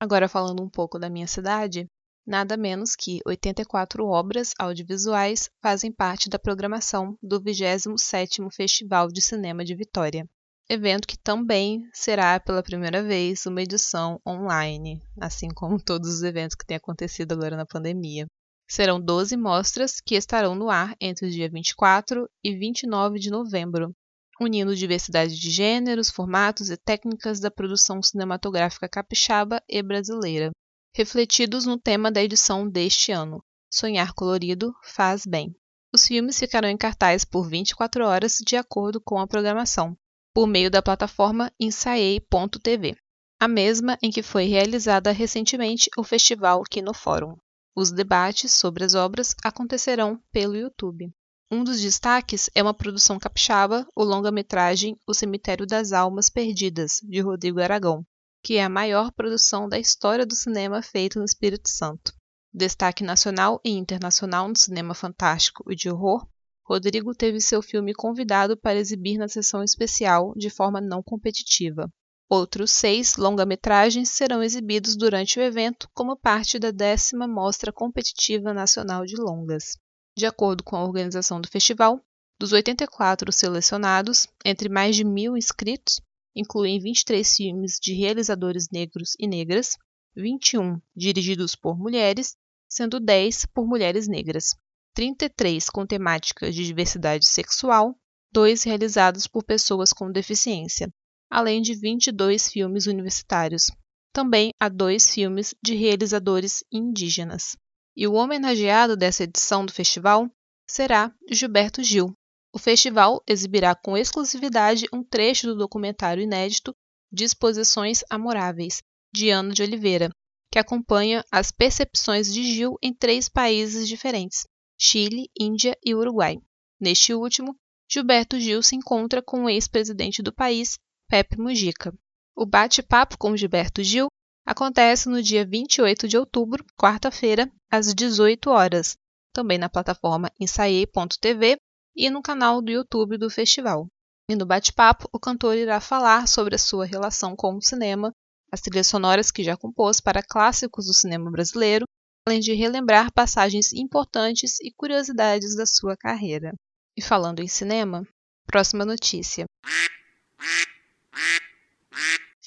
Agora 0.00 0.28
falando 0.28 0.62
um 0.62 0.68
pouco 0.68 0.98
da 0.98 1.10
minha 1.10 1.26
cidade, 1.26 1.86
nada 2.26 2.56
menos 2.56 2.94
que 2.96 3.20
84 3.26 4.04
obras 4.06 4.52
audiovisuais 4.58 5.50
fazem 5.60 5.92
parte 5.92 6.28
da 6.28 6.38
programação 6.38 7.16
do 7.22 7.40
27º 7.40 8.48
Festival 8.54 9.08
de 9.08 9.20
Cinema 9.20 9.64
de 9.64 9.74
Vitória. 9.74 10.24
Evento 10.70 11.08
que 11.08 11.18
também 11.18 11.88
será 11.92 12.38
pela 12.38 12.62
primeira 12.62 13.02
vez 13.02 13.44
uma 13.46 13.62
edição 13.62 14.20
online, 14.26 15.02
assim 15.20 15.48
como 15.48 15.82
todos 15.82 16.08
os 16.14 16.22
eventos 16.22 16.54
que 16.54 16.66
têm 16.66 16.76
acontecido 16.76 17.32
agora 17.32 17.56
na 17.56 17.66
pandemia. 17.66 18.26
Serão 18.70 19.00
12 19.00 19.34
mostras 19.34 19.98
que 19.98 20.14
estarão 20.14 20.54
no 20.54 20.68
ar 20.68 20.94
entre 21.00 21.26
o 21.26 21.30
dia 21.30 21.48
24 21.48 22.28
e 22.44 22.54
29 22.54 23.18
de 23.18 23.30
novembro, 23.30 23.96
unindo 24.38 24.76
diversidade 24.76 25.40
de 25.40 25.50
gêneros, 25.50 26.10
formatos 26.10 26.68
e 26.68 26.76
técnicas 26.76 27.40
da 27.40 27.50
produção 27.50 28.02
cinematográfica 28.02 28.86
capixaba 28.86 29.62
e 29.66 29.82
brasileira, 29.82 30.50
refletidos 30.94 31.64
no 31.64 31.78
tema 31.78 32.12
da 32.12 32.22
edição 32.22 32.68
deste 32.68 33.10
ano: 33.10 33.42
Sonhar 33.72 34.12
colorido 34.12 34.74
faz 34.84 35.24
bem. 35.24 35.56
Os 35.90 36.06
filmes 36.06 36.38
ficarão 36.38 36.68
em 36.68 36.76
cartaz 36.76 37.24
por 37.24 37.48
24 37.48 38.04
horas 38.04 38.36
de 38.46 38.54
acordo 38.54 39.00
com 39.00 39.18
a 39.18 39.26
programação, 39.26 39.96
por 40.34 40.46
meio 40.46 40.70
da 40.70 40.82
plataforma 40.82 41.50
ensaiei.tv, 41.58 42.96
a 43.40 43.48
mesma 43.48 43.96
em 44.02 44.10
que 44.10 44.22
foi 44.22 44.44
realizada 44.44 45.10
recentemente 45.10 45.88
o 45.96 46.04
festival 46.04 46.62
Kino 46.64 46.92
Fórum. 46.92 47.34
Os 47.74 47.90
debates 47.92 48.52
sobre 48.52 48.84
as 48.84 48.94
obras 48.94 49.34
acontecerão 49.44 50.20
pelo 50.32 50.56
YouTube. 50.56 51.12
Um 51.50 51.64
dos 51.64 51.80
destaques 51.80 52.50
é 52.54 52.62
uma 52.62 52.74
produção 52.74 53.18
capixaba, 53.18 53.86
o 53.96 54.04
longa-metragem 54.04 54.98
O 55.06 55.14
Cemitério 55.14 55.66
das 55.66 55.92
Almas 55.92 56.28
Perdidas, 56.28 57.00
de 57.02 57.20
Rodrigo 57.20 57.60
Aragão, 57.60 58.04
que 58.42 58.56
é 58.56 58.64
a 58.64 58.68
maior 58.68 59.10
produção 59.12 59.68
da 59.68 59.78
história 59.78 60.26
do 60.26 60.34
cinema 60.34 60.82
feito 60.82 61.18
no 61.18 61.24
Espírito 61.24 61.68
Santo. 61.68 62.12
Destaque 62.52 63.02
nacional 63.04 63.60
e 63.64 63.70
internacional 63.70 64.48
no 64.48 64.56
cinema 64.56 64.94
fantástico 64.94 65.70
e 65.70 65.76
de 65.76 65.90
horror, 65.90 66.26
Rodrigo 66.68 67.14
teve 67.14 67.40
seu 67.40 67.62
filme 67.62 67.94
convidado 67.94 68.54
para 68.54 68.78
exibir 68.78 69.16
na 69.16 69.26
sessão 69.26 69.62
especial 69.62 70.34
de 70.36 70.50
forma 70.50 70.82
não 70.82 71.02
competitiva. 71.02 71.90
Outros 72.30 72.72
seis 72.72 73.16
longa-metragens 73.16 74.10
serão 74.10 74.42
exibidos 74.42 74.94
durante 74.96 75.38
o 75.38 75.42
evento 75.42 75.88
como 75.94 76.14
parte 76.14 76.58
da 76.58 76.70
décima 76.70 77.26
Mostra 77.26 77.72
Competitiva 77.72 78.52
Nacional 78.52 79.06
de 79.06 79.16
Longas. 79.16 79.78
De 80.14 80.26
acordo 80.26 80.62
com 80.62 80.76
a 80.76 80.84
organização 80.84 81.40
do 81.40 81.48
festival, 81.48 82.04
dos 82.38 82.52
84 82.52 83.32
selecionados, 83.32 84.26
entre 84.44 84.68
mais 84.68 84.94
de 84.94 85.04
mil 85.04 85.38
inscritos, 85.38 86.02
incluem 86.36 86.78
23 86.78 87.34
filmes 87.34 87.78
de 87.80 87.94
realizadores 87.94 88.68
negros 88.70 89.14
e 89.18 89.26
negras, 89.26 89.78
21 90.14 90.82
dirigidos 90.94 91.54
por 91.54 91.78
mulheres, 91.78 92.36
sendo 92.68 93.00
10 93.00 93.46
por 93.54 93.66
mulheres 93.66 94.06
negras, 94.06 94.54
33 94.92 95.70
com 95.70 95.86
temáticas 95.86 96.54
de 96.54 96.66
diversidade 96.66 97.26
sexual, 97.26 97.98
2 98.32 98.64
realizados 98.64 99.26
por 99.26 99.42
pessoas 99.44 99.94
com 99.94 100.12
deficiência, 100.12 100.92
além 101.30 101.60
de 101.60 101.74
22 101.74 102.48
filmes 102.48 102.86
universitários. 102.86 103.70
Também 104.12 104.50
há 104.58 104.68
dois 104.68 105.12
filmes 105.12 105.54
de 105.62 105.74
realizadores 105.74 106.64
indígenas. 106.72 107.56
E 107.96 108.06
o 108.06 108.14
homenageado 108.14 108.96
dessa 108.96 109.24
edição 109.24 109.66
do 109.66 109.72
festival 109.72 110.30
será 110.68 111.12
Gilberto 111.30 111.82
Gil. 111.82 112.12
O 112.52 112.58
festival 112.58 113.22
exibirá 113.26 113.74
com 113.74 113.96
exclusividade 113.96 114.86
um 114.92 115.02
trecho 115.02 115.46
do 115.46 115.56
documentário 115.56 116.22
inédito 116.22 116.74
Disposições 117.12 118.04
Amoráveis, 118.10 118.82
de 119.12 119.30
Ana 119.30 119.52
de 119.52 119.62
Oliveira, 119.62 120.10
que 120.52 120.58
acompanha 120.58 121.24
as 121.30 121.50
percepções 121.50 122.32
de 122.32 122.42
Gil 122.42 122.76
em 122.82 122.92
três 122.94 123.28
países 123.28 123.88
diferentes: 123.88 124.46
Chile, 124.78 125.30
Índia 125.38 125.76
e 125.84 125.94
Uruguai. 125.94 126.38
Neste 126.80 127.14
último, 127.14 127.56
Gilberto 127.90 128.38
Gil 128.38 128.62
se 128.62 128.76
encontra 128.76 129.22
com 129.22 129.44
o 129.44 129.50
ex-presidente 129.50 130.22
do 130.22 130.32
país, 130.32 130.78
Pepe 131.08 131.40
Mujica. 131.40 131.94
O 132.36 132.44
bate-papo 132.44 133.16
com 133.16 133.34
Gilberto 133.34 133.82
Gil 133.82 134.08
acontece 134.46 135.08
no 135.08 135.22
dia 135.22 135.44
28 135.44 136.06
de 136.06 136.18
outubro, 136.18 136.62
quarta-feira, 136.76 137.50
às 137.70 137.94
18 137.94 138.50
horas, 138.50 138.94
também 139.32 139.56
na 139.56 139.70
plataforma 139.70 140.30
ensaiei.tv 140.38 141.56
e 141.96 142.10
no 142.10 142.20
canal 142.20 142.60
do 142.60 142.70
YouTube 142.70 143.16
do 143.16 143.30
festival. 143.30 143.86
E 144.30 144.36
no 144.36 144.44
bate-papo, 144.44 145.08
o 145.10 145.18
cantor 145.18 145.56
irá 145.56 145.80
falar 145.80 146.28
sobre 146.28 146.54
a 146.54 146.58
sua 146.58 146.84
relação 146.84 147.34
com 147.34 147.56
o 147.56 147.62
cinema, 147.62 148.12
as 148.52 148.60
trilhas 148.60 148.86
sonoras 148.86 149.30
que 149.30 149.42
já 149.42 149.56
compôs 149.56 150.00
para 150.00 150.22
clássicos 150.22 150.86
do 150.86 150.92
cinema 150.92 151.30
brasileiro, 151.30 151.86
além 152.26 152.40
de 152.40 152.52
relembrar 152.52 153.10
passagens 153.12 153.72
importantes 153.72 154.60
e 154.60 154.70
curiosidades 154.76 155.56
da 155.56 155.64
sua 155.64 155.96
carreira. 155.96 156.52
E 156.94 157.00
falando 157.00 157.40
em 157.40 157.48
cinema, 157.48 158.06
próxima 158.46 158.84
notícia. 158.84 159.46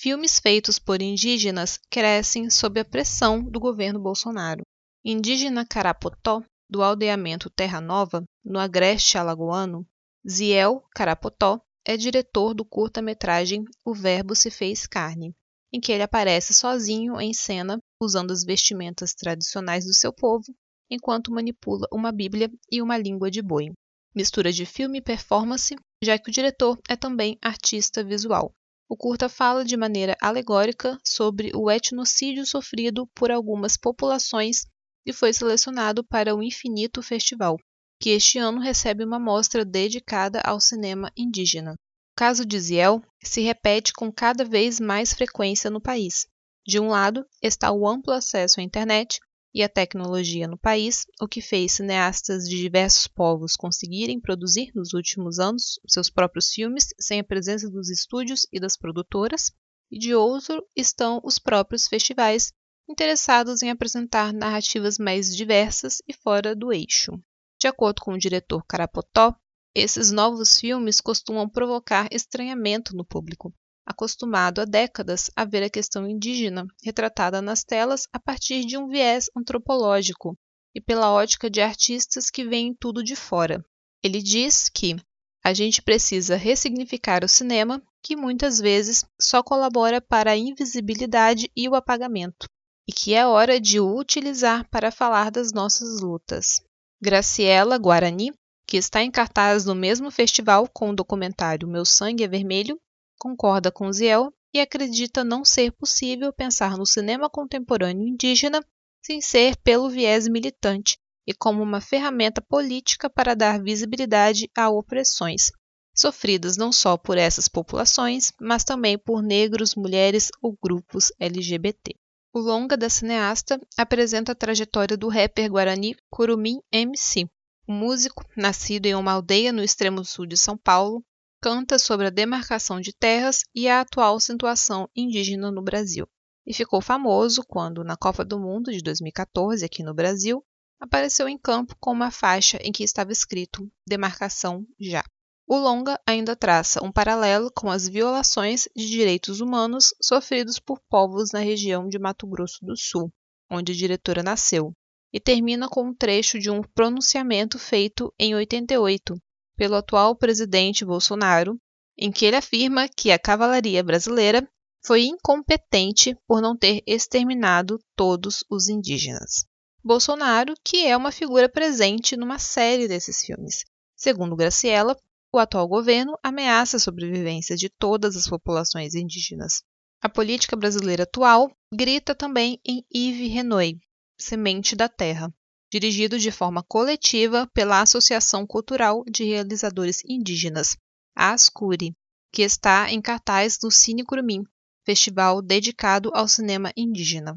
Filmes 0.01 0.39
feitos 0.39 0.79
por 0.79 0.99
indígenas 0.99 1.79
crescem 1.87 2.49
sob 2.49 2.79
a 2.79 2.83
pressão 2.83 3.43
do 3.43 3.59
governo 3.59 3.99
Bolsonaro. 3.99 4.63
Indígena 5.05 5.63
Carapotó, 5.63 6.41
do 6.67 6.81
aldeamento 6.81 7.51
Terra 7.51 7.79
Nova, 7.79 8.23
no 8.43 8.57
agreste 8.57 9.19
alagoano, 9.19 9.85
Ziel 10.27 10.83
Carapotó 10.95 11.61
é 11.85 11.95
diretor 11.95 12.55
do 12.55 12.65
curta-metragem 12.65 13.63
O 13.85 13.93
Verbo 13.93 14.35
se 14.35 14.49
fez 14.49 14.87
carne, 14.87 15.35
em 15.71 15.79
que 15.79 15.91
ele 15.91 16.01
aparece 16.01 16.51
sozinho 16.51 17.21
em 17.21 17.31
cena, 17.31 17.77
usando 18.01 18.31
as 18.31 18.43
vestimentas 18.43 19.13
tradicionais 19.13 19.85
do 19.85 19.93
seu 19.93 20.11
povo, 20.11 20.51
enquanto 20.89 21.31
manipula 21.31 21.87
uma 21.93 22.11
bíblia 22.11 22.51
e 22.71 22.81
uma 22.81 22.97
língua 22.97 23.29
de 23.29 23.43
boi. 23.43 23.71
Mistura 24.15 24.51
de 24.51 24.65
filme 24.65 24.97
e 24.97 25.03
performance, 25.03 25.75
já 26.03 26.17
que 26.17 26.31
o 26.31 26.33
diretor 26.33 26.79
é 26.89 26.95
também 26.95 27.37
artista 27.39 28.03
visual. 28.03 28.51
O 28.91 28.97
curta 28.97 29.29
fala 29.29 29.63
de 29.63 29.77
maneira 29.77 30.17
alegórica 30.21 30.99
sobre 31.01 31.49
o 31.55 31.71
etnocídio 31.71 32.45
sofrido 32.45 33.07
por 33.15 33.31
algumas 33.31 33.77
populações 33.77 34.65
e 35.05 35.13
foi 35.13 35.31
selecionado 35.31 36.03
para 36.03 36.35
o 36.35 36.43
Infinito 36.43 37.01
Festival, 37.01 37.57
que 38.01 38.09
este 38.09 38.37
ano 38.37 38.59
recebe 38.59 39.05
uma 39.05 39.17
mostra 39.17 39.63
dedicada 39.63 40.41
ao 40.41 40.59
cinema 40.59 41.09
indígena. 41.15 41.71
O 41.71 42.17
caso 42.17 42.45
de 42.45 42.59
Ziel 42.59 43.01
se 43.23 43.39
repete 43.39 43.93
com 43.93 44.11
cada 44.11 44.43
vez 44.43 44.77
mais 44.77 45.13
frequência 45.13 45.69
no 45.69 45.79
país. 45.79 46.27
De 46.67 46.77
um 46.77 46.89
lado 46.89 47.25
está 47.41 47.71
o 47.71 47.87
amplo 47.87 48.11
acesso 48.11 48.59
à 48.59 48.63
internet, 48.63 49.21
e 49.53 49.61
a 49.61 49.69
tecnologia 49.69 50.47
no 50.47 50.57
país, 50.57 51.05
o 51.19 51.27
que 51.27 51.41
fez 51.41 51.73
cineastas 51.73 52.47
de 52.47 52.57
diversos 52.57 53.07
povos 53.07 53.55
conseguirem 53.55 54.19
produzir 54.19 54.71
nos 54.73 54.93
últimos 54.93 55.39
anos 55.39 55.79
seus 55.87 56.09
próprios 56.09 56.51
filmes 56.51 56.87
sem 56.99 57.19
a 57.19 57.23
presença 57.23 57.69
dos 57.69 57.89
estúdios 57.89 58.47
e 58.51 58.59
das 58.59 58.77
produtoras, 58.77 59.51
e 59.91 59.99
de 59.99 60.15
outro 60.15 60.65
estão 60.75 61.21
os 61.23 61.37
próprios 61.37 61.87
festivais 61.87 62.53
interessados 62.89 63.61
em 63.61 63.69
apresentar 63.69 64.33
narrativas 64.33 64.97
mais 64.97 65.35
diversas 65.35 66.01
e 66.07 66.13
fora 66.13 66.55
do 66.55 66.71
eixo. 66.71 67.11
De 67.59 67.67
acordo 67.67 68.01
com 68.01 68.13
o 68.13 68.17
diretor 68.17 68.65
Carapotó, 68.65 69.35
esses 69.75 70.11
novos 70.11 70.59
filmes 70.59 70.99
costumam 70.99 71.47
provocar 71.47 72.07
estranhamento 72.11 72.95
no 72.95 73.05
público, 73.05 73.53
acostumado 73.91 74.59
há 74.59 74.65
décadas 74.65 75.29
a 75.35 75.45
ver 75.45 75.63
a 75.63 75.69
questão 75.69 76.09
indígena 76.09 76.65
retratada 76.83 77.41
nas 77.41 77.63
telas 77.63 78.07
a 78.11 78.19
partir 78.19 78.65
de 78.65 78.77
um 78.77 78.87
viés 78.87 79.29
antropológico 79.37 80.35
e 80.73 80.81
pela 80.81 81.11
ótica 81.11 81.49
de 81.49 81.61
artistas 81.61 82.29
que 82.29 82.43
veem 82.43 82.73
tudo 82.73 83.03
de 83.03 83.15
fora. 83.15 83.63
Ele 84.03 84.21
diz 84.21 84.69
que 84.69 84.95
a 85.43 85.53
gente 85.53 85.81
precisa 85.81 86.35
ressignificar 86.35 87.23
o 87.23 87.27
cinema, 87.27 87.81
que 88.03 88.15
muitas 88.15 88.59
vezes 88.59 89.03
só 89.19 89.41
colabora 89.41 89.99
para 89.99 90.31
a 90.31 90.37
invisibilidade 90.37 91.51
e 91.55 91.67
o 91.67 91.75
apagamento, 91.75 92.47
e 92.87 92.93
que 92.93 93.13
é 93.13 93.25
hora 93.25 93.59
de 93.59 93.79
o 93.79 93.97
utilizar 93.97 94.67
para 94.69 94.91
falar 94.91 95.31
das 95.31 95.51
nossas 95.51 96.01
lutas. 96.01 96.61
Graciela 97.01 97.77
Guarani, 97.77 98.31
que 98.67 98.77
está 98.77 99.01
em 99.01 99.11
cartaz 99.11 99.65
no 99.65 99.73
mesmo 99.73 100.11
festival 100.11 100.67
com 100.71 100.91
o 100.91 100.95
documentário 100.95 101.67
Meu 101.67 101.85
Sangue 101.85 102.23
é 102.23 102.27
Vermelho, 102.27 102.79
concorda 103.21 103.71
com 103.71 103.93
Ziel 103.93 104.33
e 104.51 104.59
acredita 104.59 105.23
não 105.23 105.45
ser 105.45 105.71
possível 105.73 106.33
pensar 106.33 106.75
no 106.75 106.87
cinema 106.87 107.29
contemporâneo 107.29 108.07
indígena 108.07 108.65
sem 108.99 109.21
ser 109.21 109.55
pelo 109.57 109.91
viés 109.91 110.27
militante 110.27 110.97
e 111.27 111.31
como 111.31 111.61
uma 111.61 111.79
ferramenta 111.79 112.41
política 112.41 113.07
para 113.11 113.35
dar 113.35 113.61
visibilidade 113.61 114.49
a 114.57 114.71
opressões, 114.71 115.51
sofridas 115.95 116.57
não 116.57 116.71
só 116.71 116.97
por 116.97 117.15
essas 117.15 117.47
populações, 117.47 118.33
mas 118.41 118.63
também 118.63 118.97
por 118.97 119.21
negros, 119.21 119.75
mulheres 119.75 120.31
ou 120.41 120.57
grupos 120.59 121.11
LGBT. 121.19 121.93
O 122.33 122.39
longa 122.39 122.75
da 122.75 122.89
cineasta 122.89 123.61
apresenta 123.77 124.31
a 124.31 124.35
trajetória 124.35 124.97
do 124.97 125.09
rapper 125.09 125.47
guarani 125.47 125.95
Curumim 126.09 126.59
MC. 126.71 127.29
O 127.67 127.71
músico, 127.71 128.25
nascido 128.35 128.87
em 128.87 128.95
uma 128.95 129.11
aldeia 129.11 129.53
no 129.53 129.63
extremo 129.63 130.03
sul 130.03 130.25
de 130.25 130.35
São 130.35 130.57
Paulo, 130.57 131.05
canta 131.41 131.79
sobre 131.79 132.05
a 132.05 132.11
demarcação 132.11 132.79
de 132.79 132.93
terras 132.93 133.43
e 133.55 133.67
a 133.67 133.81
atual 133.81 134.19
situação 134.19 134.87
indígena 134.95 135.51
no 135.51 135.63
Brasil. 135.63 136.07
E 136.45 136.53
ficou 136.53 136.81
famoso 136.81 137.43
quando, 137.47 137.83
na 137.83 137.97
Copa 137.97 138.23
do 138.23 138.39
Mundo 138.39 138.71
de 138.71 138.81
2014, 138.81 139.65
aqui 139.65 139.81
no 139.81 139.93
Brasil, 139.93 140.45
apareceu 140.79 141.27
em 141.27 141.37
campo 141.37 141.75
com 141.79 141.91
uma 141.91 142.11
faixa 142.11 142.59
em 142.61 142.71
que 142.71 142.83
estava 142.83 143.11
escrito 143.11 143.71
Demarcação 143.87 144.65
já. 144.79 145.03
O 145.47 145.57
longa 145.57 145.99
ainda 146.07 146.35
traça 146.35 146.83
um 146.83 146.91
paralelo 146.91 147.51
com 147.51 147.71
as 147.71 147.87
violações 147.87 148.67
de 148.75 148.87
direitos 148.87 149.41
humanos 149.41 149.95
sofridos 150.01 150.59
por 150.59 150.79
povos 150.89 151.31
na 151.31 151.39
região 151.39 151.89
de 151.89 151.97
Mato 151.97 152.27
Grosso 152.27 152.63
do 152.63 152.77
Sul, 152.77 153.11
onde 153.49 153.71
a 153.71 153.75
diretora 153.75 154.21
nasceu, 154.21 154.73
e 155.11 155.19
termina 155.19 155.67
com 155.67 155.87
um 155.87 155.93
trecho 155.93 156.39
de 156.39 156.51
um 156.51 156.61
pronunciamento 156.61 157.57
feito 157.57 158.13
em 158.17 158.35
88 158.35 159.19
pelo 159.61 159.75
atual 159.75 160.15
presidente 160.15 160.83
Bolsonaro, 160.83 161.55
em 161.95 162.11
que 162.11 162.25
ele 162.25 162.35
afirma 162.35 162.89
que 162.89 163.11
a 163.11 163.19
cavalaria 163.19 163.83
brasileira 163.83 164.49
foi 164.83 165.03
incompetente 165.03 166.17
por 166.27 166.41
não 166.41 166.57
ter 166.57 166.81
exterminado 166.87 167.79
todos 167.95 168.43
os 168.49 168.69
indígenas. 168.69 169.45
Bolsonaro, 169.83 170.55
que 170.65 170.87
é 170.87 170.97
uma 170.97 171.11
figura 171.11 171.47
presente 171.47 172.17
numa 172.17 172.39
série 172.39 172.87
desses 172.87 173.23
filmes. 173.23 173.63
Segundo 173.95 174.35
Graciela, 174.35 174.97
o 175.31 175.37
atual 175.37 175.67
governo 175.67 176.17
ameaça 176.23 176.77
a 176.77 176.79
sobrevivência 176.79 177.55
de 177.55 177.69
todas 177.69 178.17
as 178.17 178.27
populações 178.27 178.95
indígenas. 178.95 179.61
A 180.01 180.09
política 180.09 180.55
brasileira 180.55 181.03
atual 181.03 181.51
grita 181.71 182.15
também 182.15 182.59
em 182.65 182.83
Yves 182.91 183.31
Renoy, 183.31 183.77
Semente 184.17 184.75
da 184.75 184.89
Terra, 184.89 185.31
dirigido 185.71 186.19
de 186.19 186.29
forma 186.31 186.61
coletiva 186.61 187.49
pela 187.53 187.81
Associação 187.81 188.45
Cultural 188.45 189.05
de 189.09 189.23
Realizadores 189.23 190.03
Indígenas, 190.05 190.75
Ascuri, 191.15 191.95
que 192.31 192.41
está 192.41 192.91
em 192.91 193.01
cartaz 193.01 193.57
no 193.63 193.71
Cine 193.71 194.03
Curumim, 194.03 194.43
festival 194.85 195.41
dedicado 195.41 196.11
ao 196.13 196.27
cinema 196.27 196.73
indígena. 196.75 197.35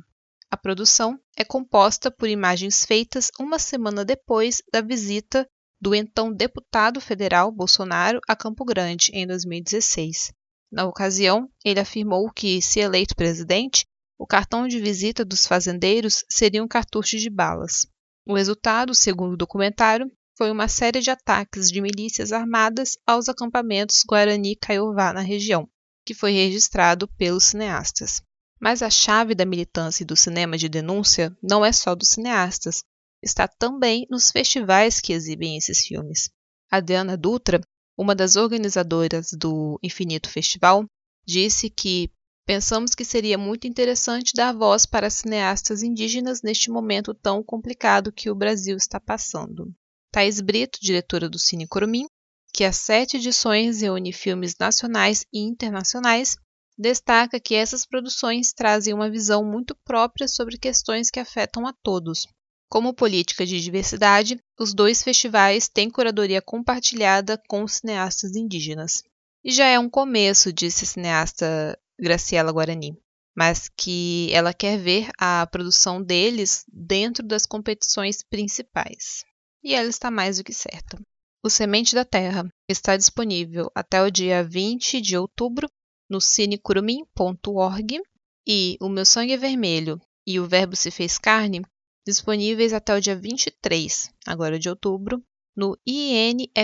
A 0.51 0.57
produção 0.57 1.19
é 1.37 1.45
composta 1.45 2.11
por 2.11 2.29
imagens 2.29 2.85
feitas 2.85 3.31
uma 3.39 3.59
semana 3.59 4.05
depois 4.05 4.63
da 4.73 4.81
visita 4.81 5.47
do 5.81 5.95
então 5.95 6.33
deputado 6.33 7.01
federal 7.01 7.53
Bolsonaro 7.53 8.21
a 8.29 8.35
Campo 8.35 8.65
Grande 8.65 9.11
em 9.13 9.27
2016. 9.27 10.33
Na 10.73 10.87
ocasião, 10.87 11.49
ele 11.65 11.79
afirmou 11.79 12.31
que, 12.33 12.61
se 12.61 12.81
eleito 12.81 13.15
presidente, 13.15 13.85
o 14.19 14.27
cartão 14.27 14.67
de 14.67 14.81
visita 14.81 15.25
dos 15.25 15.47
fazendeiros 15.47 16.25
seria 16.29 16.63
um 16.63 16.69
cartucho 16.69 17.19
de 17.19 17.29
balas. 17.29 17.87
O 18.27 18.35
resultado, 18.35 18.95
segundo 18.95 19.35
o 19.35 19.37
documentário, 19.37 20.11
foi 20.37 20.51
uma 20.51 20.67
série 20.67 21.01
de 21.01 21.11
ataques 21.11 21.71
de 21.71 21.81
milícias 21.81 22.33
armadas 22.33 22.97
aos 23.07 23.29
acampamentos 23.29 24.03
Guarani 24.07 24.57
Caiová 24.57 25.13
na 25.13 25.21
região, 25.21 25.69
que 26.05 26.15
foi 26.15 26.33
registrado 26.33 27.07
pelos 27.17 27.45
cineastas. 27.45 28.23
Mas 28.59 28.83
a 28.83 28.91
chave 28.91 29.35
da 29.35 29.45
militância 29.45 30.03
e 30.03 30.07
do 30.07 30.17
cinema 30.17 30.57
de 30.57 30.69
denúncia 30.69 31.37
não 31.43 31.65
é 31.65 31.71
só 31.71 31.95
dos 31.95 32.09
cineastas, 32.09 32.83
está 33.23 33.47
também 33.47 34.07
nos 34.11 34.31
festivais 34.31 35.01
que 35.01 35.13
exibem 35.13 35.57
esses 35.57 35.87
filmes. 35.87 36.31
Adriana 36.71 37.17
Dutra, 37.17 37.61
uma 37.97 38.15
das 38.15 38.37
organizadoras 38.37 39.31
do 39.33 39.79
Infinito 39.83 40.29
Festival, 40.29 40.85
disse 41.27 41.71
que 41.71 42.11
pensamos 42.47 42.95
que 42.95 43.05
seria 43.05 43.39
muito 43.39 43.67
interessante 43.67 44.33
dar 44.35 44.53
voz 44.53 44.87
para 44.87 45.11
cineastas 45.11 45.83
indígenas 45.83 46.43
neste 46.43 46.71
momento 46.71 47.15
tão 47.15 47.43
complicado 47.43 48.13
que 48.13 48.31
o 48.31 48.35
Brasil 48.35 48.77
está 48.77 49.01
passando. 49.01 49.73
Thais 50.13 50.41
Brito, 50.41 50.79
diretora 50.81 51.29
do 51.29 51.39
Cine 51.39 51.67
Corumim, 51.67 52.07
que 52.53 52.65
há 52.65 52.73
sete 52.73 53.17
edições 53.17 53.81
reúne 53.81 54.13
filmes 54.13 54.55
nacionais 54.59 55.25
e 55.33 55.41
internacionais, 55.41 56.37
destaca 56.79 57.41
que 57.41 57.55
essas 57.55 57.85
produções 57.85 58.53
trazem 58.53 58.95
uma 58.95 59.11
visão 59.11 59.45
muito 59.45 59.77
própria 59.85 60.29
sobre 60.29 60.59
questões 60.59 61.11
que 61.11 61.21
afetam 61.21 61.67
a 61.67 61.73
todos, 61.83 62.27
como 62.75 62.93
política 62.93 63.47
de 63.47 63.61
diversidade, 63.61 64.37
os 64.59 64.75
dois 64.75 65.01
festivais 65.01 65.69
têm 65.69 65.89
curadoria 65.89 66.43
compartilhada 66.43 67.41
com 67.47 67.69
cineastas 67.69 68.35
indígenas. 68.35 69.05
E 69.45 69.53
já 69.53 69.67
é 69.67 69.79
um 69.79 69.89
começo, 69.89 70.53
disse 70.53 70.83
a 70.85 70.89
cineasta 70.89 71.79
Graciela 71.99 72.53
Guarani, 72.53 72.97
mas 73.37 73.69
que 73.69 74.29
ela 74.33 74.55
quer 74.55 74.79
ver 74.79 75.11
a 75.19 75.47
produção 75.47 76.03
deles 76.03 76.65
dentro 76.73 77.27
das 77.27 77.47
competições 77.47 78.23
principais. 78.23 79.25
E 79.63 79.75
ela 79.75 79.89
está 79.89 80.11
mais 80.11 80.39
do 80.39 80.45
que 80.45 80.53
certa. 80.53 80.99
O 81.43 81.51
Semente 81.51 81.95
da 81.95 82.05
Terra 82.05 82.49
está 82.69 82.97
disponível 82.97 83.71
até 83.75 84.03
o 84.03 84.11
dia 84.11 84.43
20 84.43 85.01
de 85.01 85.17
outubro 85.17 85.69
no 86.09 86.21
cinecurumim.org 86.21 88.01
e 88.47 88.77
O 88.81 88.89
Meu 88.89 89.05
Sangue 89.05 89.33
é 89.33 89.37
Vermelho 89.37 90.01
e 90.27 90.41
O 90.41 90.47
Verbo 90.47 90.77
se 90.77 90.91
fez 90.91 91.19
carne 91.19 91.63
disponíveis 92.07 92.73
até 92.73 92.95
o 92.95 93.01
dia 93.01 93.17
23, 93.17 94.11
agora 94.27 94.59
de 94.59 94.69
outubro, 94.69 95.23
no 95.57 95.79
inff.online. 95.87 96.55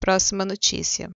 Próxima 0.00 0.44
notícia. 0.44 1.10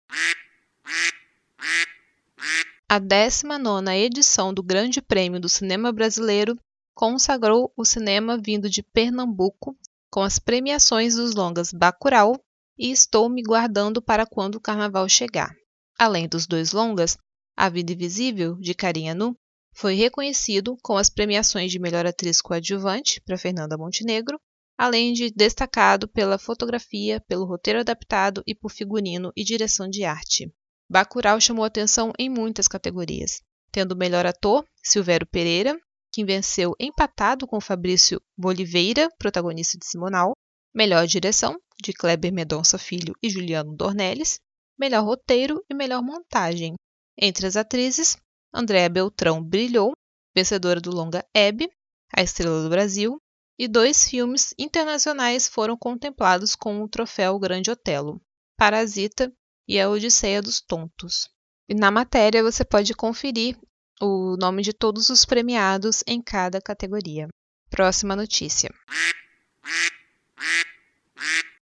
A 2.94 3.00
19ª 3.00 3.96
edição 3.96 4.54
do 4.54 4.62
Grande 4.62 5.02
Prêmio 5.02 5.40
do 5.40 5.50
Cinema 5.50 5.92
Brasileiro 5.92 6.56
consagrou 6.94 7.74
o 7.76 7.84
cinema 7.84 8.38
vindo 8.38 8.70
de 8.70 8.84
Pernambuco 8.84 9.76
com 10.12 10.22
as 10.22 10.38
premiações 10.38 11.16
dos 11.16 11.34
longas 11.34 11.72
Bacurau 11.74 12.40
e 12.78 12.92
Estou 12.92 13.28
Me 13.30 13.42
Guardando 13.42 14.00
para 14.00 14.28
Quando 14.28 14.56
o 14.56 14.62
Carnaval 14.62 15.10
Chegar. 15.10 15.52
Além 15.98 16.28
dos 16.28 16.46
dois 16.46 16.72
longas, 16.72 17.18
A 17.58 17.68
Vida 17.68 17.94
Invisível, 17.94 18.56
de 18.60 18.76
Carinha 18.76 19.16
Nu, 19.16 19.36
foi 19.74 19.96
reconhecido 19.96 20.78
com 20.84 20.96
as 20.96 21.10
premiações 21.10 21.72
de 21.72 21.80
melhor 21.80 22.06
atriz 22.06 22.42
coadjuvante 22.42 23.20
para 23.22 23.40
Fernanda 23.40 23.76
Montenegro, 23.76 24.40
além 24.78 25.14
de 25.14 25.32
destacado 25.32 26.08
pela 26.08 26.38
fotografia, 26.38 27.20
pelo 27.28 27.46
roteiro 27.46 27.80
adaptado 27.80 28.44
e 28.46 28.54
por 28.54 28.70
figurino 28.70 29.32
e 29.36 29.44
direção 29.44 29.90
de 29.90 30.04
arte. 30.04 30.54
Bacurau 30.94 31.42
chamou 31.42 31.66
atenção 31.66 32.14
em 32.20 32.30
muitas 32.30 32.68
categorias, 32.68 33.42
tendo 33.72 33.96
melhor 33.96 34.28
ator 34.28 34.64
Silvério 34.84 35.26
Pereira, 35.26 35.76
que 36.14 36.24
venceu 36.24 36.76
empatado 36.80 37.48
com 37.48 37.60
Fabrício 37.60 38.22
Boliveira, 38.38 39.10
protagonista 39.18 39.76
de 39.76 39.88
Simonal, 39.88 40.34
melhor 40.72 41.08
direção 41.08 41.60
de 41.82 41.94
Kleber 41.94 42.32
Medonça 42.32 42.78
Filho 42.78 43.16
e 43.24 43.28
Juliano 43.28 43.76
Dornelles, 43.76 44.40
melhor 44.78 45.04
roteiro 45.04 45.66
e 45.68 45.74
melhor 45.74 46.04
montagem. 46.04 46.76
Entre 47.18 47.48
as 47.48 47.56
atrizes, 47.56 48.16
Andréa 48.54 48.88
Beltrão 48.88 49.44
brilhou, 49.44 49.94
vencedora 50.36 50.80
do 50.80 50.92
longa 50.92 51.26
Hebe, 51.34 51.72
A 52.16 52.22
Estrela 52.22 52.62
do 52.62 52.70
Brasil, 52.70 53.18
e 53.58 53.68
dois 53.68 54.08
filmes 54.08 54.54
internacionais 54.60 55.48
foram 55.48 55.76
contemplados 55.76 56.54
com 56.56 56.84
o 56.84 56.88
troféu 56.88 57.40
Grande 57.40 57.72
Otelo, 57.72 58.22
Parasita 58.56 59.34
e 59.68 59.80
A 59.80 59.90
Odisseia 59.90 60.42
dos 60.42 60.62
Tontos. 60.62 61.30
E 61.68 61.74
na 61.74 61.90
matéria 61.90 62.44
você 62.44 62.66
pode 62.66 62.94
conferir 62.94 63.58
o 64.02 64.36
nome 64.38 64.62
de 64.62 64.74
todos 64.74 65.10
os 65.10 65.26
premiados 65.26 66.04
em 66.06 66.22
cada 66.22 66.62
categoria. 66.62 67.28
Próxima 67.70 68.16
notícia. 68.16 68.70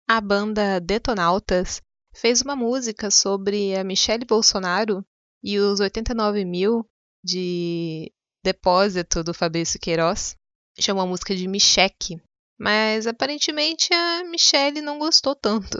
A 0.09 0.20
banda 0.20 0.81
Detonautas 0.81 1.81
fez 2.14 2.42
uma 2.42 2.57
música 2.57 3.11
sobre 3.11 3.76
a 3.76 3.85
Michelle 3.85 4.24
Bolsonaro 4.24 5.05
e 5.42 5.59
os 5.59 5.81
89 5.81 6.44
mil 6.44 6.85
de 7.24 8.12
depósito 8.42 9.22
do 9.22 9.35
Fabrício 9.35 9.79
Queiroz 9.79 10.37
chamou 10.79 11.03
a 11.03 11.07
música 11.07 11.37
de 11.37 11.46
Micheque, 11.46 12.20
mas 12.59 13.07
aparentemente 13.07 13.92
a 13.92 14.24
Michelle 14.24 14.81
não 14.81 14.98
gostou 14.98 15.35
tanto. 15.35 15.79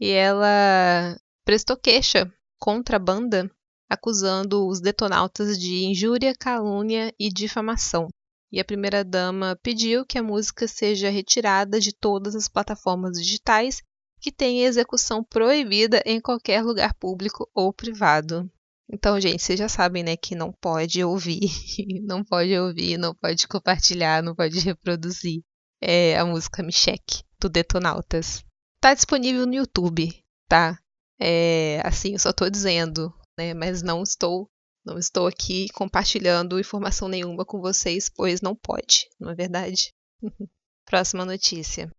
E 0.00 0.10
ela 0.10 1.18
prestou 1.48 1.78
queixa 1.78 2.30
contra 2.60 2.96
a 2.96 2.98
banda, 2.98 3.50
acusando 3.88 4.68
os 4.68 4.82
detonautas 4.82 5.58
de 5.58 5.86
injúria, 5.86 6.34
calúnia 6.38 7.10
e 7.18 7.30
difamação. 7.30 8.06
E 8.52 8.60
a 8.60 8.64
primeira-dama 8.66 9.58
pediu 9.62 10.04
que 10.04 10.18
a 10.18 10.22
música 10.22 10.68
seja 10.68 11.08
retirada 11.08 11.80
de 11.80 11.90
todas 11.90 12.34
as 12.34 12.48
plataformas 12.48 13.12
digitais 13.12 13.80
que 14.20 14.30
têm 14.30 14.64
execução 14.64 15.24
proibida 15.24 16.02
em 16.04 16.20
qualquer 16.20 16.62
lugar 16.62 16.92
público 16.92 17.48
ou 17.54 17.72
privado. 17.72 18.46
Então, 18.92 19.18
gente, 19.18 19.42
vocês 19.42 19.58
já 19.58 19.70
sabem, 19.70 20.02
né, 20.02 20.18
que 20.18 20.34
não 20.34 20.52
pode 20.52 21.02
ouvir, 21.02 21.48
não 22.04 22.22
pode 22.22 22.54
ouvir, 22.58 22.98
não 22.98 23.14
pode 23.14 23.48
compartilhar, 23.48 24.22
não 24.22 24.34
pode 24.34 24.60
reproduzir 24.60 25.40
é, 25.80 26.18
a 26.18 26.26
música 26.26 26.62
Me 26.62 26.72
Cheque, 26.72 27.22
do 27.40 27.48
Detonautas. 27.48 28.44
Tá 28.82 28.92
disponível 28.92 29.46
no 29.46 29.54
YouTube, 29.54 30.12
tá? 30.46 30.78
É, 31.20 31.80
assim, 31.84 32.12
eu 32.12 32.18
só 32.18 32.32
tô 32.32 32.48
dizendo, 32.48 33.12
né, 33.36 33.54
mas 33.54 33.82
não 33.82 34.02
estou 34.02 34.48
não 34.84 34.96
estou 34.96 35.26
aqui 35.26 35.68
compartilhando 35.74 36.58
informação 36.58 37.08
nenhuma 37.08 37.44
com 37.44 37.60
vocês, 37.60 38.08
pois 38.08 38.40
não 38.40 38.54
pode, 38.54 39.06
não 39.20 39.30
é 39.30 39.34
verdade? 39.34 39.92
Próxima 40.86 41.26
notícia. 41.26 41.92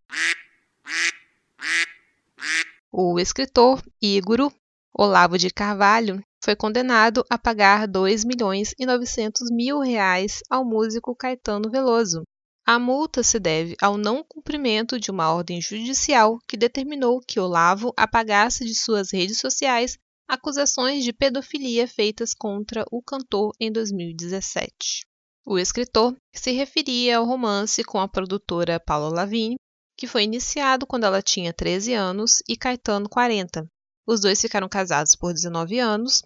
O 2.92 3.20
escritor 3.20 3.84
Igor 4.02 4.52
Olavo 4.92 5.38
de 5.38 5.52
Carvalho 5.52 6.24
foi 6.44 6.56
condenado 6.56 7.24
a 7.30 7.38
pagar 7.38 7.88
2 7.88 8.26
milhões 8.26 8.74
e 8.80 8.86
900 8.86 9.52
mil 9.52 9.80
reais 9.80 10.42
ao 10.50 10.66
músico 10.66 11.16
Caetano 11.16 11.70
Veloso. 11.70 12.24
A 12.72 12.78
multa 12.78 13.24
se 13.24 13.40
deve 13.40 13.76
ao 13.82 13.98
não 13.98 14.24
cumprimento 14.24 15.00
de 15.00 15.10
uma 15.10 15.34
ordem 15.34 15.60
judicial 15.60 16.38
que 16.48 16.56
determinou 16.56 17.20
que 17.20 17.40
Olavo 17.40 17.92
apagasse 17.98 18.64
de 18.64 18.76
suas 18.76 19.12
redes 19.12 19.40
sociais 19.40 19.98
acusações 20.28 21.04
de 21.04 21.12
pedofilia 21.12 21.88
feitas 21.88 22.32
contra 22.32 22.86
o 22.92 23.02
cantor 23.02 23.54
em 23.60 23.72
2017. 23.72 25.04
O 25.48 25.58
escritor 25.58 26.16
se 26.32 26.52
referia 26.52 27.18
ao 27.18 27.26
romance 27.26 27.84
com 27.84 28.00
a 28.00 28.08
produtora 28.08 28.80
Paula 28.80 29.10
Lavigne, 29.10 29.58
que 29.98 30.06
foi 30.06 30.22
iniciado 30.22 30.86
quando 30.86 31.06
ela 31.06 31.24
tinha 31.24 31.52
13 31.52 31.96
anos 31.96 32.44
e 32.48 32.56
Caetano 32.56 33.10
40. 33.10 33.66
Os 34.06 34.22
dois 34.22 34.40
ficaram 34.40 34.70
casados 34.70 35.16
por 35.16 35.34
19 35.34 35.80
anos, 35.80 36.22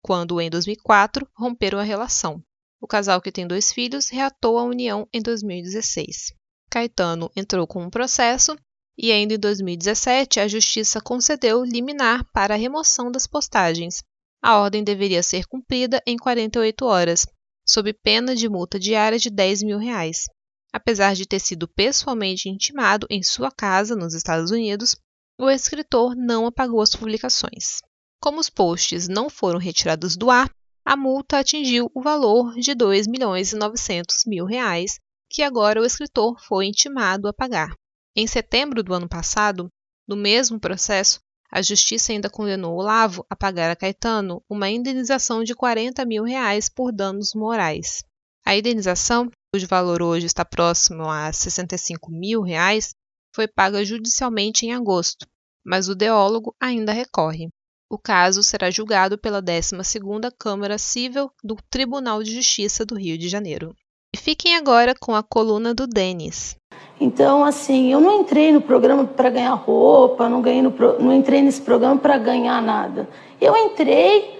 quando, 0.00 0.40
em 0.40 0.48
2004, 0.48 1.28
romperam 1.36 1.80
a 1.80 1.82
relação. 1.82 2.40
O 2.80 2.86
casal, 2.86 3.20
que 3.20 3.32
tem 3.32 3.46
dois 3.46 3.72
filhos, 3.72 4.08
reatou 4.08 4.58
a 4.58 4.64
união 4.64 5.08
em 5.12 5.20
2016. 5.20 6.32
Caetano 6.70 7.30
entrou 7.34 7.66
com 7.66 7.82
um 7.82 7.90
processo 7.90 8.56
e 8.96 9.10
ainda 9.12 9.34
em 9.34 9.38
2017 9.38 10.40
a 10.40 10.48
Justiça 10.48 11.00
concedeu 11.00 11.64
liminar 11.64 12.24
para 12.32 12.54
a 12.54 12.58
remoção 12.58 13.10
das 13.10 13.26
postagens. 13.26 14.02
A 14.42 14.58
ordem 14.58 14.84
deveria 14.84 15.22
ser 15.22 15.46
cumprida 15.46 16.02
em 16.06 16.16
48 16.16 16.84
horas, 16.84 17.26
sob 17.66 17.92
pena 17.92 18.34
de 18.34 18.48
multa 18.48 18.78
diária 18.78 19.18
de 19.18 19.30
10 19.30 19.62
mil 19.62 19.78
reais. 19.78 20.24
Apesar 20.72 21.14
de 21.14 21.26
ter 21.26 21.40
sido 21.40 21.66
pessoalmente 21.66 22.48
intimado 22.48 23.06
em 23.08 23.22
sua 23.22 23.50
casa 23.50 23.96
nos 23.96 24.14
Estados 24.14 24.50
Unidos, 24.50 24.94
o 25.40 25.48
escritor 25.48 26.14
não 26.14 26.46
apagou 26.46 26.80
as 26.80 26.90
publicações. 26.90 27.80
Como 28.20 28.40
os 28.40 28.50
posts 28.50 29.08
não 29.08 29.30
foram 29.30 29.58
retirados 29.58 30.16
do 30.16 30.30
ar, 30.30 30.50
a 30.88 30.96
multa 30.96 31.40
atingiu 31.40 31.90
o 31.94 32.00
valor 32.00 32.54
de 32.54 32.74
2 32.74 33.06
milhões 33.06 33.52
e 33.52 33.56
900 33.56 34.24
mil 34.24 34.46
reais, 34.46 34.98
que 35.28 35.42
agora 35.42 35.82
o 35.82 35.84
escritor 35.84 36.42
foi 36.42 36.64
intimado 36.64 37.28
a 37.28 37.32
pagar. 37.34 37.74
Em 38.16 38.26
setembro 38.26 38.82
do 38.82 38.94
ano 38.94 39.06
passado, 39.06 39.68
no 40.08 40.16
mesmo 40.16 40.58
processo, 40.58 41.20
a 41.52 41.60
justiça 41.60 42.10
ainda 42.12 42.30
condenou 42.30 42.74
Olavo 42.74 43.22
a 43.28 43.36
pagar 43.36 43.70
a 43.70 43.76
Caetano 43.76 44.42
uma 44.48 44.70
indenização 44.70 45.44
de 45.44 45.54
40 45.54 46.06
mil 46.06 46.24
reais 46.24 46.70
por 46.70 46.90
danos 46.90 47.34
morais. 47.34 48.02
A 48.42 48.56
indenização, 48.56 49.28
cujo 49.52 49.66
valor 49.68 50.00
hoje 50.00 50.24
está 50.24 50.42
próximo 50.42 51.02
a 51.02 51.30
65 51.30 52.10
mil 52.10 52.40
reais, 52.40 52.94
foi 53.34 53.46
paga 53.46 53.84
judicialmente 53.84 54.64
em 54.64 54.72
agosto, 54.72 55.26
mas 55.62 55.86
o 55.86 55.94
deólogo 55.94 56.56
ainda 56.58 56.94
recorre. 56.94 57.50
O 57.90 57.96
caso 57.96 58.42
será 58.42 58.70
julgado 58.70 59.16
pela 59.16 59.42
12ª 59.42 60.30
Câmara 60.38 60.76
Civil 60.76 61.30
do 61.42 61.56
Tribunal 61.70 62.22
de 62.22 62.34
Justiça 62.34 62.84
do 62.84 62.94
Rio 62.94 63.16
de 63.16 63.30
Janeiro. 63.30 63.74
E 64.14 64.18
fiquem 64.18 64.56
agora 64.56 64.94
com 64.94 65.14
a 65.14 65.22
coluna 65.22 65.72
do 65.72 65.86
Denis. 65.86 66.54
Então, 67.00 67.42
assim, 67.42 67.90
eu 67.90 67.98
não 67.98 68.20
entrei 68.20 68.52
no 68.52 68.60
programa 68.60 69.06
para 69.06 69.30
ganhar 69.30 69.54
roupa, 69.54 70.28
não, 70.28 70.42
ganhei 70.42 70.60
no 70.60 70.70
pro... 70.70 71.02
não 71.02 71.14
entrei 71.14 71.40
nesse 71.40 71.62
programa 71.62 71.98
para 71.98 72.18
ganhar 72.18 72.60
nada. 72.60 73.08
Eu 73.40 73.56
entrei 73.56 74.38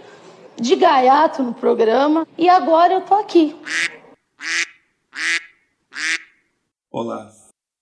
de 0.61 0.77
gaiato 0.77 1.43
no 1.43 1.55
programa 1.55 2.29
e 2.37 2.51
agora 2.51 2.93
eu 2.93 3.01
tô 3.01 3.15
aqui. 3.15 3.57
Olá, 6.91 7.33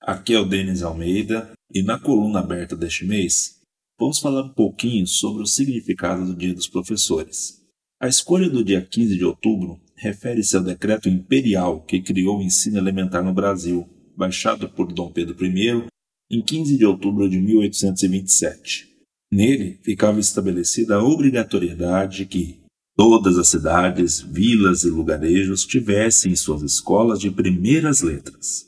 aqui 0.00 0.32
é 0.32 0.38
o 0.38 0.44
Denis 0.44 0.84
Almeida 0.84 1.50
e 1.74 1.82
na 1.82 1.98
coluna 1.98 2.38
aberta 2.38 2.76
deste 2.76 3.04
mês 3.04 3.55
vamos 3.98 4.18
falar 4.18 4.42
um 4.42 4.52
pouquinho 4.52 5.06
sobre 5.06 5.42
o 5.42 5.46
significado 5.46 6.26
do 6.26 6.36
Dia 6.36 6.54
dos 6.54 6.68
Professores. 6.68 7.62
A 8.00 8.06
escolha 8.06 8.48
do 8.48 8.62
dia 8.62 8.82
15 8.82 9.16
de 9.16 9.24
outubro 9.24 9.80
refere-se 9.96 10.56
ao 10.56 10.62
decreto 10.62 11.08
imperial 11.08 11.80
que 11.80 12.02
criou 12.02 12.38
o 12.38 12.42
ensino 12.42 12.76
elementar 12.76 13.24
no 13.24 13.32
Brasil 13.32 13.88
baixado 14.16 14.68
por 14.68 14.92
Dom 14.92 15.10
Pedro 15.10 15.44
I 15.44 15.86
em 16.30 16.42
15 16.42 16.76
de 16.76 16.84
outubro 16.84 17.28
de 17.28 17.38
1827. 17.38 18.86
Nele 19.32 19.78
ficava 19.82 20.20
estabelecida 20.20 20.96
a 20.96 21.04
obrigatoriedade 21.04 22.26
que 22.26 22.60
todas 22.96 23.38
as 23.38 23.48
cidades, 23.48 24.20
vilas 24.20 24.82
e 24.82 24.90
lugarejos 24.90 25.64
tivessem 25.64 26.34
suas 26.36 26.62
escolas 26.62 27.18
de 27.18 27.30
primeiras 27.30 28.02
letras. 28.02 28.66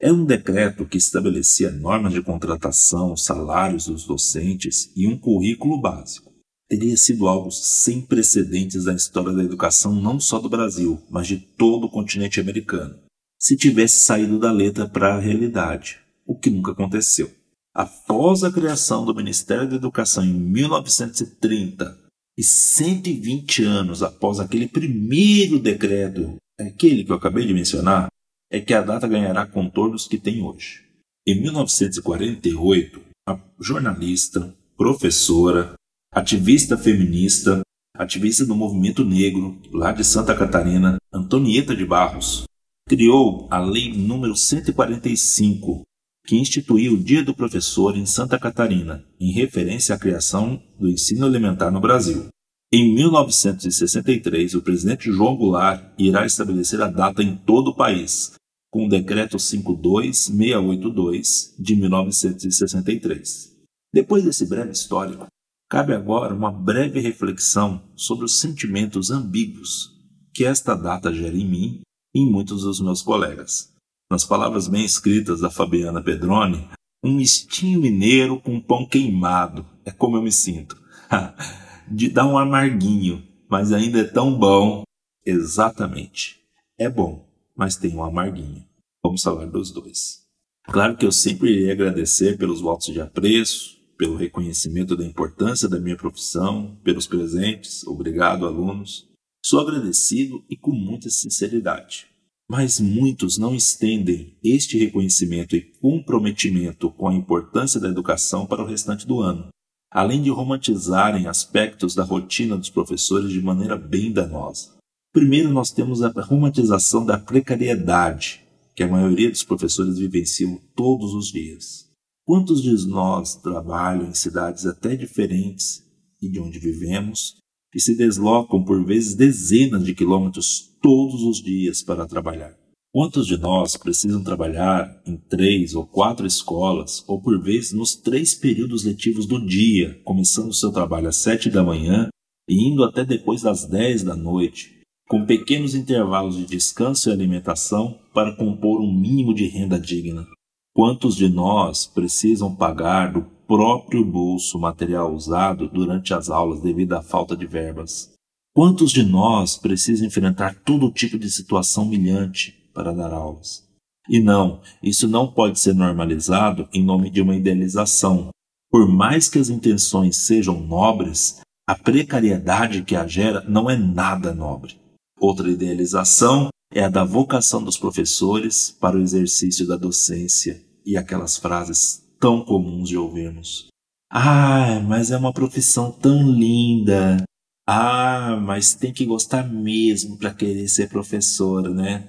É 0.00 0.12
um 0.12 0.24
decreto 0.24 0.86
que 0.86 0.96
estabelecia 0.96 1.70
normas 1.70 2.12
de 2.12 2.22
contratação, 2.22 3.16
salários 3.16 3.86
dos 3.86 4.06
docentes 4.06 4.92
e 4.96 5.06
um 5.06 5.18
currículo 5.18 5.80
básico. 5.80 6.32
Teria 6.68 6.96
sido 6.96 7.26
algo 7.26 7.50
sem 7.50 8.02
precedentes 8.02 8.84
na 8.84 8.94
história 8.94 9.32
da 9.32 9.42
educação 9.42 9.94
não 9.94 10.20
só 10.20 10.38
do 10.38 10.48
Brasil, 10.48 11.02
mas 11.10 11.26
de 11.26 11.38
todo 11.38 11.86
o 11.86 11.90
continente 11.90 12.38
americano 12.40 13.08
se 13.38 13.56
tivesse 13.56 14.00
saído 14.00 14.38
da 14.38 14.50
letra 14.50 14.88
para 14.88 15.14
a 15.14 15.20
realidade, 15.20 16.00
o 16.26 16.36
que 16.36 16.50
nunca 16.50 16.72
aconteceu. 16.72 17.30
Após 17.72 18.42
a 18.42 18.50
criação 18.50 19.04
do 19.04 19.14
Ministério 19.14 19.68
da 19.68 19.76
Educação 19.76 20.24
em 20.24 20.34
1930 20.34 21.96
e 22.36 22.42
120 22.42 23.62
anos 23.62 24.02
após 24.02 24.40
aquele 24.40 24.66
primeiro 24.66 25.60
decreto, 25.60 26.36
aquele 26.58 27.04
que 27.04 27.12
eu 27.12 27.16
acabei 27.16 27.46
de 27.46 27.54
mencionar, 27.54 28.08
é 28.50 28.60
que 28.60 28.74
a 28.74 28.80
data 28.80 29.06
ganhará 29.06 29.46
contornos 29.46 30.06
que 30.06 30.18
tem 30.18 30.42
hoje. 30.42 30.84
Em 31.26 31.40
1948, 31.40 33.00
a 33.28 33.38
jornalista, 33.60 34.54
professora, 34.76 35.74
ativista 36.12 36.78
feminista, 36.78 37.60
ativista 37.94 38.46
do 38.46 38.54
movimento 38.54 39.04
negro 39.04 39.60
lá 39.72 39.92
de 39.92 40.04
Santa 40.04 40.34
Catarina, 40.34 40.96
Antonieta 41.12 41.76
de 41.76 41.84
Barros, 41.84 42.44
criou 42.88 43.46
a 43.50 43.58
Lei 43.58 43.92
nº 43.92 44.34
145, 44.34 45.82
que 46.26 46.36
instituiu 46.36 46.94
o 46.94 47.02
Dia 47.02 47.22
do 47.22 47.34
Professor 47.34 47.96
em 47.96 48.06
Santa 48.06 48.38
Catarina, 48.38 49.04
em 49.20 49.32
referência 49.32 49.94
à 49.94 49.98
criação 49.98 50.62
do 50.78 50.88
ensino 50.88 51.26
elementar 51.26 51.70
no 51.70 51.80
Brasil. 51.80 52.28
Em 52.72 52.94
1963, 52.94 54.54
o 54.54 54.62
presidente 54.62 55.10
João 55.10 55.36
Goulart 55.36 55.82
irá 55.98 56.26
estabelecer 56.26 56.80
a 56.82 56.88
data 56.88 57.22
em 57.22 57.34
todo 57.34 57.68
o 57.68 57.74
país, 57.74 58.34
com 58.70 58.86
o 58.86 58.88
Decreto 58.88 59.38
52682 59.38 61.54
de 61.58 61.76
1963. 61.76 63.58
Depois 63.92 64.24
desse 64.24 64.46
breve 64.46 64.72
histórico, 64.72 65.26
cabe 65.68 65.94
agora 65.94 66.34
uma 66.34 66.50
breve 66.50 67.00
reflexão 67.00 67.82
sobre 67.96 68.24
os 68.24 68.40
sentimentos 68.40 69.10
ambíguos 69.10 69.96
que 70.34 70.44
esta 70.44 70.74
data 70.74 71.12
gera 71.12 71.36
em 71.36 71.48
mim 71.48 71.80
em 72.14 72.30
muitos 72.30 72.62
dos 72.62 72.80
meus 72.80 73.02
colegas. 73.02 73.74
Nas 74.10 74.24
palavras 74.24 74.68
bem 74.68 74.84
escritas 74.84 75.40
da 75.40 75.50
Fabiana 75.50 76.02
Pedroni, 76.02 76.68
um 77.02 77.14
mistinho 77.14 77.80
mineiro 77.80 78.40
com 78.40 78.60
pão 78.60 78.86
queimado 78.86 79.66
é 79.84 79.90
como 79.90 80.16
eu 80.16 80.22
me 80.22 80.32
sinto. 80.32 80.76
De 81.90 82.08
dar 82.08 82.26
um 82.26 82.36
amarguinho, 82.36 83.26
mas 83.48 83.72
ainda 83.72 84.00
é 84.00 84.04
tão 84.04 84.38
bom. 84.38 84.82
Exatamente. 85.24 86.38
É 86.78 86.88
bom, 86.88 87.27
mas 87.58 87.74
tem 87.76 87.96
um 87.96 88.04
amarguinho. 88.04 88.64
Vamos 89.02 89.22
falar 89.22 89.46
dos 89.46 89.72
dois. 89.72 90.22
Claro 90.64 90.96
que 90.96 91.04
eu 91.04 91.10
sempre 91.10 91.50
irei 91.50 91.72
agradecer 91.72 92.38
pelos 92.38 92.60
votos 92.60 92.86
de 92.86 93.00
apreço, 93.00 93.76
pelo 93.96 94.16
reconhecimento 94.16 94.96
da 94.96 95.04
importância 95.04 95.68
da 95.68 95.80
minha 95.80 95.96
profissão, 95.96 96.78
pelos 96.84 97.08
presentes. 97.08 97.84
Obrigado, 97.84 98.46
alunos. 98.46 99.08
Sou 99.44 99.60
agradecido 99.60 100.44
e 100.48 100.56
com 100.56 100.70
muita 100.70 101.10
sinceridade. 101.10 102.06
Mas 102.48 102.78
muitos 102.78 103.38
não 103.38 103.54
estendem 103.54 104.38
este 104.42 104.78
reconhecimento 104.78 105.56
e 105.56 105.60
comprometimento 105.60 106.90
com 106.90 107.08
a 107.08 107.14
importância 107.14 107.80
da 107.80 107.88
educação 107.88 108.46
para 108.46 108.62
o 108.62 108.66
restante 108.66 109.06
do 109.06 109.20
ano, 109.20 109.48
além 109.90 110.22
de 110.22 110.30
romantizarem 110.30 111.26
aspectos 111.26 111.94
da 111.94 112.04
rotina 112.04 112.56
dos 112.56 112.70
professores 112.70 113.30
de 113.30 113.42
maneira 113.42 113.76
bem 113.76 114.12
danosa. 114.12 114.77
Primeiro, 115.12 115.50
nós 115.50 115.70
temos 115.70 116.02
a 116.02 116.10
romantização 116.10 117.04
da 117.04 117.18
precariedade, 117.18 118.44
que 118.74 118.82
a 118.82 118.88
maioria 118.88 119.30
dos 119.30 119.42
professores 119.42 119.98
vivenciam 119.98 120.60
todos 120.76 121.14
os 121.14 121.28
dias. 121.32 121.88
Quantos 122.24 122.62
de 122.62 122.86
nós 122.86 123.34
trabalham 123.36 124.08
em 124.08 124.14
cidades 124.14 124.66
até 124.66 124.94
diferentes 124.94 125.82
e 126.20 126.28
de 126.28 126.38
onde 126.38 126.58
vivemos 126.58 127.36
e 127.74 127.80
se 127.80 127.96
deslocam 127.96 128.62
por 128.62 128.84
vezes 128.84 129.14
dezenas 129.14 129.84
de 129.84 129.94
quilômetros 129.94 130.76
todos 130.82 131.22
os 131.22 131.42
dias 131.42 131.82
para 131.82 132.06
trabalhar. 132.06 132.56
Quantos 132.92 133.26
de 133.26 133.36
nós 133.36 133.76
precisam 133.76 134.22
trabalhar 134.22 135.02
em 135.06 135.16
três 135.16 135.74
ou 135.74 135.86
quatro 135.86 136.26
escolas, 136.26 137.04
ou 137.06 137.20
por 137.20 137.40
vezes 137.42 137.72
nos 137.72 137.94
três 137.94 138.34
períodos 138.34 138.84
letivos 138.84 139.26
do 139.26 139.44
dia, 139.44 140.00
começando 140.04 140.54
seu 140.54 140.72
trabalho 140.72 141.08
às 141.08 141.18
sete 141.18 141.50
da 141.50 141.62
manhã 141.62 142.08
e 142.48 142.68
indo 142.68 142.82
até 142.82 143.04
depois 143.04 143.42
das 143.42 143.66
dez 143.66 144.02
da 144.02 144.16
noite, 144.16 144.77
com 145.08 145.24
pequenos 145.24 145.74
intervalos 145.74 146.36
de 146.36 146.44
descanso 146.44 147.08
e 147.08 147.12
alimentação 147.12 147.98
para 148.12 148.36
compor 148.36 148.80
um 148.80 148.92
mínimo 148.92 149.34
de 149.34 149.46
renda 149.46 149.80
digna? 149.80 150.26
Quantos 150.74 151.16
de 151.16 151.28
nós 151.28 151.86
precisam 151.86 152.54
pagar 152.54 153.12
do 153.12 153.22
próprio 153.46 154.04
bolso 154.04 154.58
material 154.58 155.12
usado 155.12 155.66
durante 155.66 156.12
as 156.12 156.28
aulas 156.28 156.60
devido 156.60 156.92
à 156.92 157.02
falta 157.02 157.34
de 157.34 157.46
verbas? 157.46 158.12
Quantos 158.54 158.92
de 158.92 159.02
nós 159.02 159.56
precisam 159.56 160.06
enfrentar 160.06 160.54
todo 160.64 160.92
tipo 160.92 161.18
de 161.18 161.30
situação 161.30 161.84
humilhante 161.84 162.58
para 162.78 162.92
dar 162.92 163.12
aulas. 163.12 163.66
E 164.08 164.20
não, 164.20 164.60
isso 164.80 165.08
não 165.08 165.26
pode 165.26 165.58
ser 165.58 165.74
normalizado 165.74 166.68
em 166.72 166.82
nome 166.82 167.10
de 167.10 167.20
uma 167.20 167.34
idealização. 167.34 168.28
Por 168.70 168.88
mais 168.88 169.28
que 169.28 169.38
as 169.38 169.48
intenções 169.48 170.16
sejam 170.16 170.60
nobres, 170.60 171.40
a 171.66 171.74
precariedade 171.74 172.82
que 172.84 172.94
a 172.94 173.04
gera 173.04 173.42
não 173.48 173.68
é 173.68 173.76
nada 173.76 174.32
nobre. 174.32 174.76
Outra 175.20 175.50
idealização 175.50 176.48
é 176.72 176.84
a 176.84 176.88
da 176.88 177.04
vocação 177.04 177.62
dos 177.62 177.76
professores 177.76 178.70
para 178.70 178.96
o 178.96 179.00
exercício 179.00 179.66
da 179.66 179.76
docência 179.76 180.62
e 180.84 180.96
aquelas 180.96 181.36
frases 181.36 182.04
tão 182.20 182.44
comuns 182.44 182.88
de 182.88 182.96
ouvirmos. 182.96 183.68
Ah, 184.10 184.80
mas 184.86 185.10
é 185.10 185.16
uma 185.16 185.32
profissão 185.32 185.90
tão 185.90 186.22
linda. 186.22 187.22
Ah, 187.66 188.38
mas 188.40 188.74
tem 188.74 188.92
que 188.92 189.04
gostar 189.04 189.42
mesmo 189.48 190.16
para 190.16 190.32
querer 190.32 190.68
ser 190.68 190.88
professora, 190.88 191.68
né? 191.68 192.08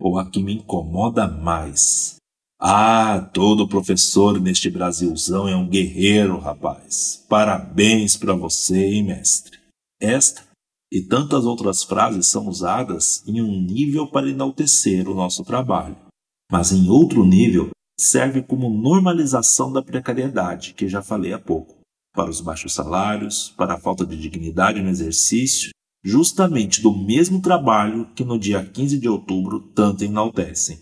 ou 0.00 0.18
a 0.18 0.30
que 0.30 0.42
me 0.42 0.54
incomoda 0.54 1.26
mais. 1.26 2.16
Ah, 2.60 3.30
todo 3.32 3.68
professor 3.68 4.40
neste 4.40 4.70
Brasilzão 4.70 5.48
é 5.48 5.56
um 5.56 5.68
guerreiro, 5.68 6.38
rapaz. 6.38 7.24
Parabéns 7.28 8.16
para 8.16 8.34
você, 8.34 8.94
hein, 8.94 9.04
mestre. 9.04 9.58
Esta 10.00 10.42
e 10.92 11.02
tantas 11.02 11.44
outras 11.44 11.82
frases 11.82 12.26
são 12.26 12.46
usadas 12.48 13.22
em 13.26 13.42
um 13.42 13.60
nível 13.60 14.06
para 14.10 14.28
enaltecer 14.28 15.08
o 15.08 15.14
nosso 15.14 15.44
trabalho, 15.44 15.96
mas 16.50 16.72
em 16.72 16.88
outro 16.88 17.24
nível 17.24 17.70
serve 17.98 18.42
como 18.42 18.70
normalização 18.70 19.72
da 19.72 19.82
precariedade, 19.82 20.74
que 20.74 20.88
já 20.88 21.02
falei 21.02 21.32
há 21.32 21.38
pouco, 21.38 21.76
para 22.14 22.30
os 22.30 22.40
baixos 22.40 22.72
salários, 22.72 23.52
para 23.56 23.74
a 23.74 23.80
falta 23.80 24.06
de 24.06 24.16
dignidade 24.16 24.80
no 24.80 24.88
exercício 24.88 25.70
justamente 26.04 26.80
do 26.80 26.96
mesmo 26.96 27.42
trabalho 27.42 28.06
que 28.14 28.24
no 28.24 28.38
dia 28.38 28.64
15 28.64 28.98
de 28.98 29.08
outubro 29.08 29.60
tanto 29.74 30.04
enaltecem. 30.04 30.78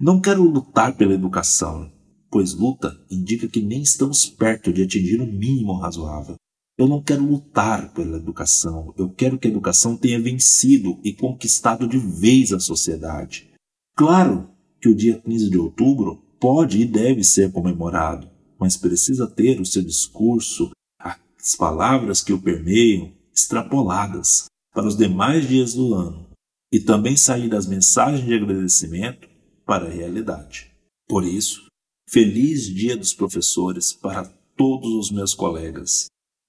Não 0.00 0.20
quero 0.20 0.42
lutar 0.42 0.96
pela 0.96 1.14
educação, 1.14 1.90
pois 2.30 2.52
luta 2.52 2.94
indica 3.10 3.48
que 3.48 3.62
nem 3.62 3.80
estamos 3.82 4.26
perto 4.26 4.72
de 4.72 4.82
atingir 4.82 5.20
o 5.20 5.26
mínimo 5.26 5.78
razoável. 5.78 6.34
Eu 6.78 6.86
não 6.86 7.02
quero 7.02 7.24
lutar 7.24 7.92
pela 7.94 8.18
educação, 8.18 8.92
eu 8.98 9.08
quero 9.08 9.38
que 9.38 9.48
a 9.48 9.50
educação 9.50 9.96
tenha 9.96 10.20
vencido 10.20 11.00
e 11.02 11.14
conquistado 11.14 11.88
de 11.88 11.96
vez 11.96 12.52
a 12.52 12.60
sociedade. 12.60 13.50
Claro 13.96 14.50
que 14.80 14.88
o 14.88 14.94
dia 14.94 15.18
15 15.18 15.48
de 15.48 15.56
outubro 15.56 16.22
pode 16.38 16.78
e 16.78 16.84
deve 16.84 17.24
ser 17.24 17.50
comemorado, 17.50 18.28
mas 18.58 18.76
precisa 18.76 19.26
ter 19.26 19.58
o 19.58 19.64
seu 19.64 19.82
discurso, 19.82 20.70
as 21.00 21.56
palavras 21.56 22.22
que 22.22 22.32
o 22.32 22.40
permeiam, 22.40 23.10
extrapoladas, 23.34 24.44
para 24.74 24.86
os 24.86 24.96
demais 24.96 25.48
dias 25.48 25.72
do 25.72 25.94
ano 25.94 26.26
e 26.70 26.78
também 26.78 27.16
sair 27.16 27.48
das 27.48 27.66
mensagens 27.66 28.22
de 28.22 28.34
agradecimento 28.34 29.26
para 29.64 29.86
a 29.86 29.90
realidade. 29.90 30.70
Por 31.08 31.24
isso, 31.24 31.66
feliz 32.06 32.66
Dia 32.66 32.96
dos 32.96 33.14
Professores 33.14 33.94
para 33.94 34.24
todos 34.56 34.90
os 34.94 35.10
meus 35.10 35.34
colegas, 35.34 36.06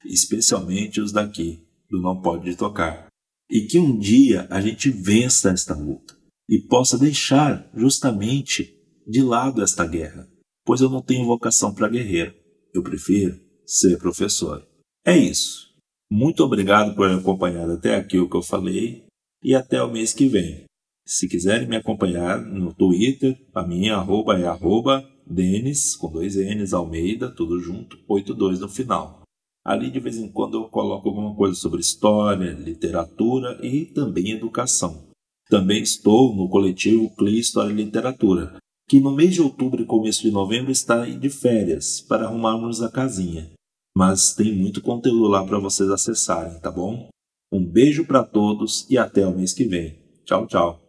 especialmente 0.08 1.02
os 1.02 1.12
daqui 1.12 1.64
do 1.90 2.02
Não 2.02 2.22
Pode 2.22 2.56
Tocar, 2.56 3.08
e 3.50 3.62
que 3.62 3.80
um 3.80 3.98
dia 3.98 4.48
a 4.50 4.60
gente 4.60 4.90
vença 4.90 5.52
esta 5.52 5.74
luta 5.74 6.16
e 6.50 6.60
possa 6.60 6.98
deixar 6.98 7.70
justamente 7.74 8.76
de 9.06 9.22
lado 9.22 9.62
esta 9.62 9.86
guerra, 9.86 10.28
pois 10.66 10.82
eu 10.82 10.90
não 10.90 11.02
tenho 11.02 11.26
vocação 11.26 11.74
para 11.74 11.90
guerreiro, 11.90 12.34
eu 12.74 12.84
prefiro 12.84 13.40
ser 13.66 13.98
professor. 13.98 14.66
É 15.06 15.18
isso. 15.18 15.68
Muito 16.10 16.44
obrigado 16.44 16.96
por 16.96 17.10
acompanhar 17.10 17.70
até 17.70 17.96
aqui 17.96 18.18
o 18.20 18.30
que 18.30 18.36
eu 18.36 18.42
falei 18.42 19.06
e 19.44 19.54
até 19.54 19.82
o 19.82 19.92
mês 19.92 20.14
que 20.14 20.28
vem. 20.28 20.66
Se 21.06 21.28
quiserem 21.28 21.68
me 21.68 21.78
acompanhar 21.78 22.42
no 22.42 22.74
Twitter, 22.74 23.38
a 23.54 23.66
minha 23.66 23.96
arroba 23.96 24.38
é 24.38 24.46
arroba 24.46 25.08
Denis, 25.26 25.96
com 25.96 26.12
dois 26.12 26.36
N's, 26.36 26.74
Almeida, 26.74 27.30
tudo 27.30 27.60
junto, 27.60 27.98
82 28.08 28.60
no 28.60 28.70
final. 28.70 29.22
Ali 29.68 29.92
de 29.92 30.00
vez 30.00 30.18
em 30.18 30.32
quando 30.32 30.58
eu 30.58 30.70
coloco 30.70 31.10
alguma 31.10 31.36
coisa 31.36 31.54
sobre 31.56 31.82
história, 31.82 32.54
literatura 32.54 33.60
e 33.62 33.86
também 33.86 34.32
educação. 34.32 35.04
Também 35.50 35.84
estou 35.84 36.34
no 36.34 36.48
coletivo 36.48 37.14
CLI 37.16 37.40
História 37.40 37.72
e 37.72 37.76
Literatura, 37.76 38.58
que 38.88 39.00
no 39.00 39.12
mês 39.12 39.34
de 39.34 39.42
outubro 39.42 39.82
e 39.82 39.86
começo 39.86 40.22
de 40.22 40.32
novembro 40.32 40.72
está 40.72 41.06
de 41.06 41.30
férias 41.30 42.00
para 42.02 42.26
arrumarmos 42.26 42.82
a 42.82 42.90
casinha 42.90 43.52
mas 43.98 44.36
tem 44.36 44.54
muito 44.54 44.80
conteúdo 44.80 45.28
lá 45.28 45.44
para 45.44 45.58
vocês 45.58 45.90
acessarem, 45.90 46.60
tá 46.60 46.70
bom? 46.70 47.10
Um 47.52 47.66
beijo 47.66 48.06
para 48.06 48.24
todos 48.24 48.86
e 48.92 48.96
até 48.96 49.26
o 49.26 49.36
mês 49.36 49.54
que 49.54 49.66
vem. 49.66 49.98
Tchau, 50.24 50.46
tchau. 50.46 50.87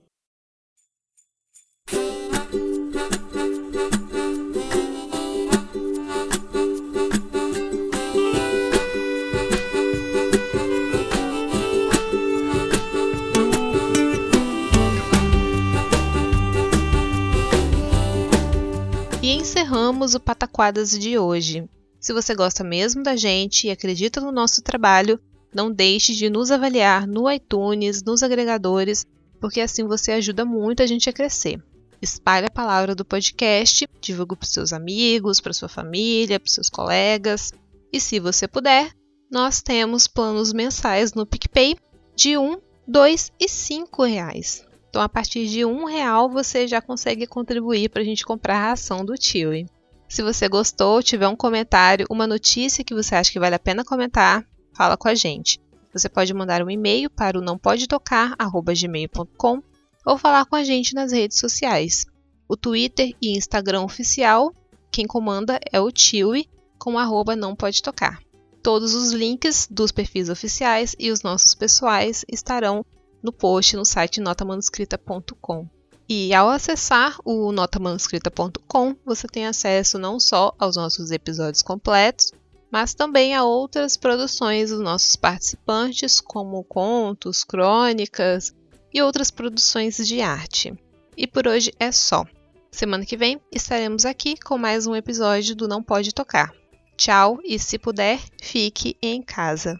Encerramos 19.98 20.14
o 20.14 20.20
Pataquadas 20.20 20.90
de 20.96 21.18
hoje. 21.18 21.68
Se 21.98 22.12
você 22.12 22.32
gosta 22.32 22.62
mesmo 22.62 23.02
da 23.02 23.16
gente 23.16 23.66
e 23.66 23.70
acredita 23.70 24.20
no 24.20 24.30
nosso 24.30 24.62
trabalho, 24.62 25.20
não 25.52 25.72
deixe 25.72 26.14
de 26.14 26.30
nos 26.30 26.52
avaliar 26.52 27.06
no 27.06 27.28
iTunes, 27.30 28.02
nos 28.04 28.22
agregadores, 28.22 29.04
porque 29.40 29.61
assim 29.61 29.84
você 29.84 30.12
ajuda 30.12 30.44
muito 30.44 30.82
a 30.82 30.87
gente 30.87 31.11
a 31.11 31.12
crescer. 31.12 31.61
Espalhe 32.00 32.46
a 32.46 32.50
palavra 32.50 32.94
do 32.94 33.04
podcast, 33.04 33.88
divulgue 34.00 34.37
para 34.37 34.46
seus 34.46 34.72
amigos, 34.72 35.40
para 35.40 35.52
sua 35.52 35.68
família, 35.68 36.38
para 36.38 36.48
seus 36.48 36.70
colegas. 36.70 37.52
E 37.92 37.98
se 37.98 38.20
você 38.20 38.46
puder, 38.46 38.92
nós 39.28 39.61
temos 39.61 40.06
planos 40.06 40.52
mensais 40.52 41.12
no 41.12 41.26
PicPay 41.26 41.76
de 42.14 42.38
um, 42.38 42.61
dois 42.87 43.32
e 43.40 43.48
cinco 43.48 44.04
reais. 44.04 44.64
Então, 44.88 45.02
a 45.02 45.08
partir 45.08 45.48
de 45.48 45.64
um 45.64 45.84
real 45.87 46.30
você 46.30 46.68
já 46.68 46.80
consegue 46.80 47.26
contribuir 47.26 47.88
para 47.88 48.02
a 48.02 48.04
gente 48.04 48.24
comprar 48.24 48.58
a 48.58 48.70
ração 48.70 49.04
do 49.04 49.14
tio. 49.14 49.52
Se 50.08 50.22
você 50.22 50.48
gostou, 50.48 51.02
tiver 51.02 51.28
um 51.28 51.36
comentário, 51.36 52.06
uma 52.08 52.26
notícia 52.26 52.82
que 52.82 52.94
você 52.94 53.14
acha 53.14 53.30
que 53.30 53.38
vale 53.38 53.54
a 53.54 53.58
pena 53.58 53.84
comentar, 53.84 54.42
fala 54.72 54.96
com 54.96 55.06
a 55.06 55.14
gente. 55.14 55.60
Você 55.92 56.08
pode 56.08 56.32
mandar 56.32 56.62
um 56.62 56.70
e-mail 56.70 57.10
para 57.10 57.38
o 57.38 57.42
nãopodetocar@gmail.com 57.42 59.62
ou 60.06 60.16
falar 60.16 60.46
com 60.46 60.56
a 60.56 60.64
gente 60.64 60.94
nas 60.94 61.12
redes 61.12 61.38
sociais. 61.38 62.06
O 62.48 62.56
Twitter 62.56 63.14
e 63.20 63.36
Instagram 63.36 63.82
oficial, 63.82 64.54
quem 64.90 65.06
comanda 65.06 65.60
é 65.70 65.78
o 65.78 65.92
Tiwi 65.92 66.48
com 66.78 66.98
arroba 66.98 67.36
não 67.36 67.54
pode 67.54 67.82
tocar. 67.82 68.22
Todos 68.62 68.94
os 68.94 69.12
links 69.12 69.68
dos 69.70 69.92
perfis 69.92 70.30
oficiais 70.30 70.96
e 70.98 71.11
os 71.11 71.20
nossos 71.22 71.54
pessoais 71.54 72.24
estarão 72.28 72.82
no 73.22 73.32
post 73.32 73.76
no 73.76 73.84
site 73.84 74.20
notamanuscrita.com. 74.20 75.68
E 76.09 76.32
ao 76.32 76.48
acessar 76.48 77.18
o 77.22 77.52
notamanuscrita.com, 77.52 78.96
você 79.04 79.26
tem 79.26 79.46
acesso 79.46 79.98
não 79.98 80.18
só 80.18 80.54
aos 80.59 80.76
nossos 80.76 81.11
episódios 81.11 81.61
completos, 81.61 82.32
mas 82.70 82.94
também 82.94 83.34
a 83.34 83.44
outras 83.44 83.96
produções 83.96 84.70
dos 84.70 84.80
nossos 84.80 85.16
participantes, 85.16 86.20
como 86.20 86.64
contos, 86.64 87.44
crônicas 87.44 88.54
e 88.92 89.02
outras 89.02 89.30
produções 89.30 89.96
de 89.96 90.22
arte. 90.22 90.72
E 91.16 91.26
por 91.26 91.46
hoje 91.46 91.74
é 91.78 91.92
só. 91.92 92.24
Semana 92.70 93.04
que 93.04 93.16
vem 93.16 93.40
estaremos 93.52 94.06
aqui 94.06 94.34
com 94.36 94.56
mais 94.56 94.86
um 94.86 94.94
episódio 94.94 95.54
do 95.54 95.68
Não 95.68 95.82
Pode 95.82 96.14
Tocar. 96.14 96.52
Tchau 96.96 97.38
e, 97.44 97.59
se 97.59 97.78
puder, 97.78 98.20
fique 98.40 98.96
em 99.02 99.22
casa. 99.22 99.78